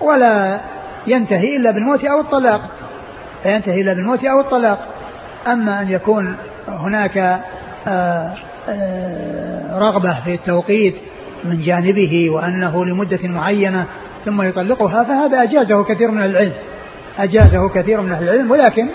[0.00, 0.60] ولا
[1.06, 2.60] ينتهي إلا بالموت أو الطلاق.
[3.44, 4.78] لا ينتهي إلا بالموت أو الطلاق.
[5.46, 6.36] أما أن يكون
[6.68, 7.40] هناك
[7.88, 8.32] آه،
[8.68, 10.94] آه، رغبة في التوقيت
[11.44, 13.84] من جانبه وأنه لمدة معينة
[14.24, 16.52] ثم يطلقها فهذا أجازه كثير من العلم.
[17.18, 18.88] أجازه كثير من أهل العلم ولكن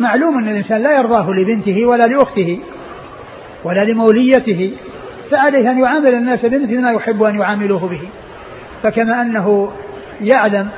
[0.00, 2.58] معلوم أن الإنسان لا يرضاه لبنته ولا لأخته
[3.64, 4.72] ولا لموليته
[5.30, 8.00] فعليه أن يعامل الناس بمثل ما يحب أن يعاملوه به.
[8.82, 9.72] فكما أنه
[10.20, 10.68] يعلم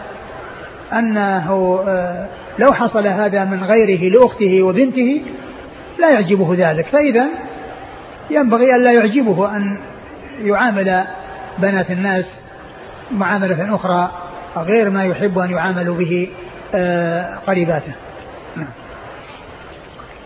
[0.92, 2.26] أنه آه،
[2.58, 5.22] لو حصل هذا من غيره لأخته وبنته
[5.98, 6.86] لا يعجبه ذلك.
[6.86, 7.26] فإذا
[8.30, 9.78] ينبغي أن لا يعجبه أن
[10.42, 11.04] يعامل
[11.58, 12.24] بنات الناس
[13.10, 14.10] معاملة أخرى
[14.56, 16.28] غير ما يحب أن يعاملوا به
[16.74, 17.92] آه، قريباته.
[18.56, 18.81] نعم.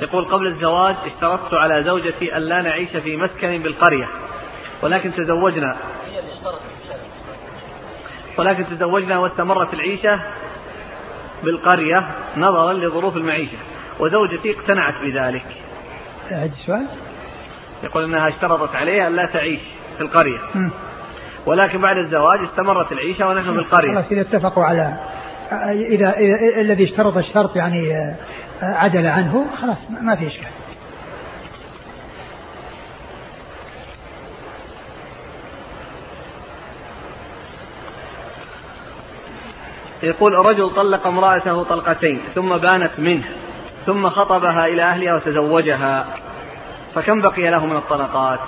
[0.00, 4.08] يقول قبل الزواج اشترطت على زوجتي أن لا نعيش في مسكن بالقرية.
[4.82, 5.76] ولكن تزوجنا.
[8.38, 10.20] ولكن تزوجنا واستمرت العيشة
[11.42, 13.58] بالقرية نظرا لظروف المعيشة.
[14.00, 15.46] وزوجتي اقتنعت بذلك.
[16.32, 16.86] أعد السؤال
[17.84, 19.60] يقول إنها اشترطت عليها أن لا تعيش
[19.96, 20.38] في القرية.
[20.54, 20.70] م.
[21.46, 24.96] ولكن بعد الزواج استمرت العيشة ونحن في القريه خلاص إذا اتفقوا على
[25.72, 28.14] إذا, إذا الذي اشترط الشرط يعني
[28.62, 30.46] عدل عنه خلاص ما في إشكال.
[40.02, 43.24] يقول رجل طلق امرأته طلقتين ثم بانت منه
[43.86, 46.06] ثم خطبها إلى أهلها وتزوجها
[46.94, 48.40] فكم بقي له من الطلقات؟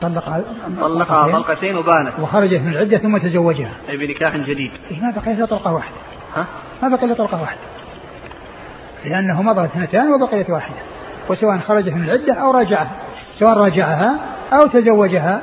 [0.00, 0.44] طلق
[0.80, 1.76] طلقها طلقتين.
[1.76, 2.18] وبانت.
[2.18, 3.72] وخرجت من العدة ثم تزوجها.
[3.88, 4.70] أي بنكاح جديد.
[4.90, 5.96] إيه ما بقي إلا طلقة واحدة.
[6.36, 6.46] ها؟
[6.82, 7.60] ما بقي إلا طلقة واحدة.
[9.04, 10.76] لأنه مضى اثنتان وبقيت واحدة.
[11.28, 12.90] وسواء خرجت من العدة أو راجعها.
[13.38, 14.18] سواء راجعها
[14.52, 15.42] أو تزوجها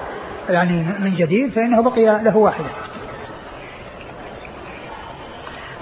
[0.50, 2.70] يعني من جديد فإنه بقي له واحدة.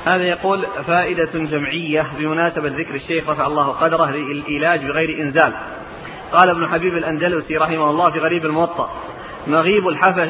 [0.06, 5.54] هذا يقول فائدة جمعية بمناسبة ذكر الشيخ رفع الله قدره للعلاج بغير إنزال.
[6.34, 8.90] قال ابن حبيب الأندلسي رحمه الله في غريب الموطأ
[9.48, 9.88] مغيب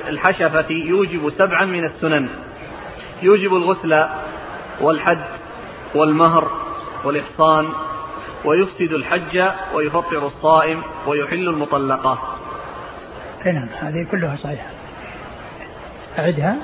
[0.10, 2.30] الحشفة يوجب سبعا من السنن.
[3.22, 4.06] يوجب الغسل
[4.82, 5.24] والحد
[5.96, 6.52] والمهر
[7.04, 7.70] والإحصان
[8.46, 9.44] ويفسد الحج
[9.74, 12.20] ويفطر الصائم ويحل المطلقة
[13.46, 14.68] نعم هذه كلها صحيحة.
[16.20, 16.56] أعدها.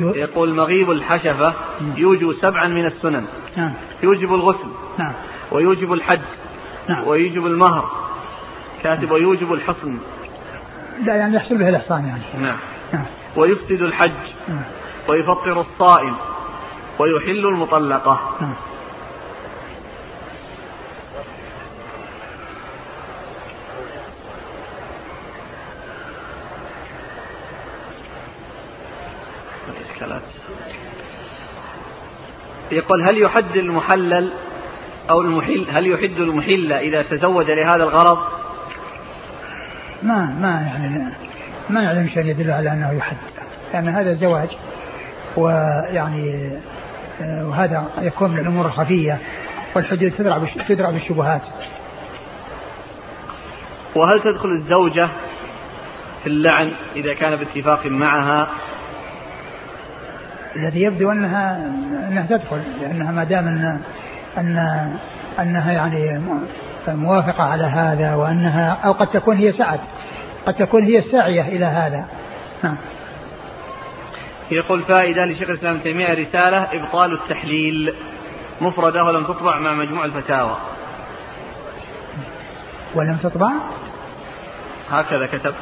[0.00, 1.54] يقول مغيب الحشفة
[1.96, 3.24] يوجب سبعا من السنن.
[3.56, 3.72] نعم.
[4.02, 4.68] يوجب الغسل.
[4.98, 5.12] نعم.
[5.52, 6.20] ويوجب الحج.
[6.88, 7.08] نعم.
[7.08, 7.90] ويوجب المهر.
[8.82, 9.98] كاتب ويوجب الحصن.
[11.04, 12.44] لا يعني يحصل به الإحصان يعني.
[12.46, 12.56] نعم.
[12.92, 13.04] نعم.
[13.36, 14.10] ويفسد الحج.
[14.48, 14.62] نعم.
[15.08, 16.16] ويفطر الصائم
[16.98, 18.20] ويحل المطلقة.
[18.40, 18.54] نعم.
[32.72, 34.30] يقول هل يحد المحلل
[35.10, 38.18] أو المحل هل يحد المحل إذا تزوج لهذا الغرض؟
[40.02, 41.12] ما ما يعني
[41.70, 43.16] ما يعلم شيء يدل على أنه يحد
[43.72, 44.48] لأن هذا زواج.
[45.36, 46.50] ويعني
[47.22, 49.18] آه، وهذا يكون من الأمور الخفية
[49.74, 51.42] والحدود تدرع تدرع بالشبهات.
[53.94, 55.08] وهل تدخل الزوجة
[56.22, 58.48] في اللعن إذا كان باتفاق معها؟
[60.56, 61.56] الذي يبدو أنها
[62.08, 63.80] أنها تدخل لأنها ما دام أن
[64.38, 64.56] أن
[65.38, 66.20] أنها يعني
[66.88, 69.80] موافقة على هذا وأنها أو قد تكون هي سعت
[70.46, 72.04] قد تكون هي الساعيه إلى هذا.
[72.62, 72.76] نعم.
[74.50, 77.94] يقول فائدة لشيخ الإسلام ابن تيمية رسالة إبطال التحليل.
[78.60, 80.56] مفردة ولم تطبع مع مجموع الفتاوى.
[82.94, 83.50] ولم تطبع؟
[84.90, 85.54] هكذا كتب.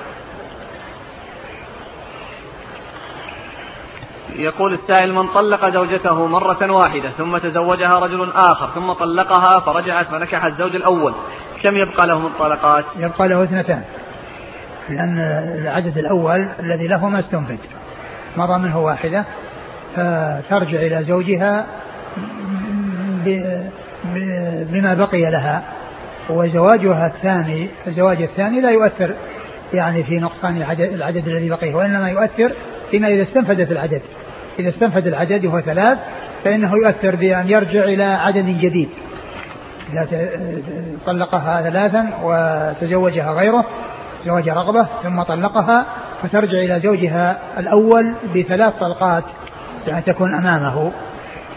[4.36, 10.44] يقول السائل من طلق زوجته مرة واحدة ثم تزوجها رجل آخر ثم طلقها فرجعت فنكح
[10.44, 11.14] الزوج الأول.
[11.62, 13.84] كم يبقى له من طلقات يبقى له اثنتان
[14.88, 15.18] لأن
[15.62, 17.58] العدد الأول الذي له ما استنفد
[18.36, 19.24] مضى منه واحدة
[19.96, 21.66] فترجع إلى زوجها
[24.72, 25.62] بما بقي لها.
[26.30, 29.14] وزواجها الثاني الزواج الثاني لا يؤثر
[29.72, 32.52] يعني في نقصان العدد, العدد الذي بقيه وإنما يؤثر
[32.90, 34.02] فيما إذا استنفدت العدد.
[34.58, 35.98] إذا استنفد العدد وهو ثلاث
[36.44, 38.88] فإنه يؤثر بأن يرجع إلى عدد جديد.
[39.92, 40.28] إذا
[41.06, 43.64] طلقها ثلاثا وتزوجها غيره
[44.24, 45.86] زواج رغبة ثم طلقها
[46.28, 49.24] فترجع إلى زوجها الأول بثلاث طلقات
[49.86, 50.92] يعني تكون أمامه.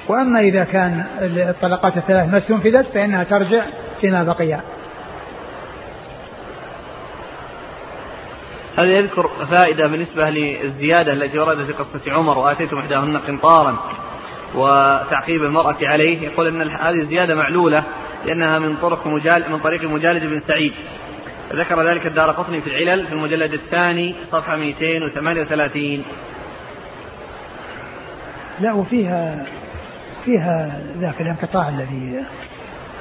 [0.07, 3.63] وأما إذا كان الطلقات الثلاث ما استنفذت فإنها ترجع
[4.01, 4.59] فيما بقي.
[8.78, 13.78] هذا يذكر فائدة بالنسبة للزيادة التي وردت في قصة عمر وآتيتم إحداهن قنطارا
[14.55, 16.22] وتعقيب المرأة عليه.
[16.22, 17.84] يقول أن هذه الزيادة معلولة
[18.26, 20.74] لأنها من طرق مجال من طريق مجالد بن سعيد.
[21.54, 26.04] ذكر ذلك الدار قطني في العلل في المجلد الثاني صفحة 238
[28.60, 29.45] لا وفيها
[30.26, 32.26] فيها ذاك الانقطاع الذي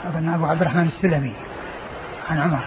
[0.04, 1.32] أظن أبو عبد الرحمن السلمي
[2.30, 2.64] عن عمر.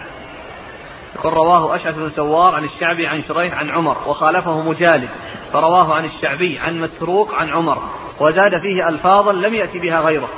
[1.16, 5.08] يقول رواه أشعث بن سوار عن الشعبي عن شريح عن عمر وخالفه مجالد
[5.52, 7.82] فرواه عن الشعبي عن مسروق عن عمر
[8.20, 10.28] وزاد فيه ألفاظا لم يأتي بها غيره.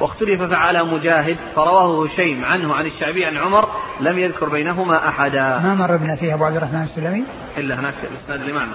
[0.00, 3.68] واختلف فعلى مجاهد فرواه هشيم عنه عن الشعبي عن عمر
[4.00, 5.58] لم يذكر بينهما أحدا.
[5.58, 7.24] ما مر بنا فيه أبو عبد الرحمن السلمي؟
[7.58, 8.72] إلا هناك الإسناد اللي معنا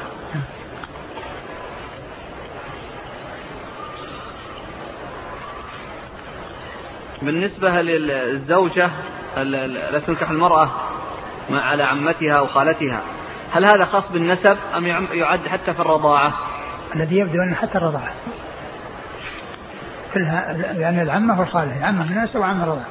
[7.21, 8.89] بالنسبة للزوجة
[9.37, 10.69] لا تنكح المرأة
[11.49, 13.01] مع- على عمتها أو خالتها
[13.51, 16.33] هل هذا خاص بالنسب أم يعد حتى في الرضاعة؟
[16.95, 18.11] الذي يبدو أن حتى الرضاعة.
[20.13, 22.85] كلها يعني العمة والخالة العمة من الناس وعمة الرضاعة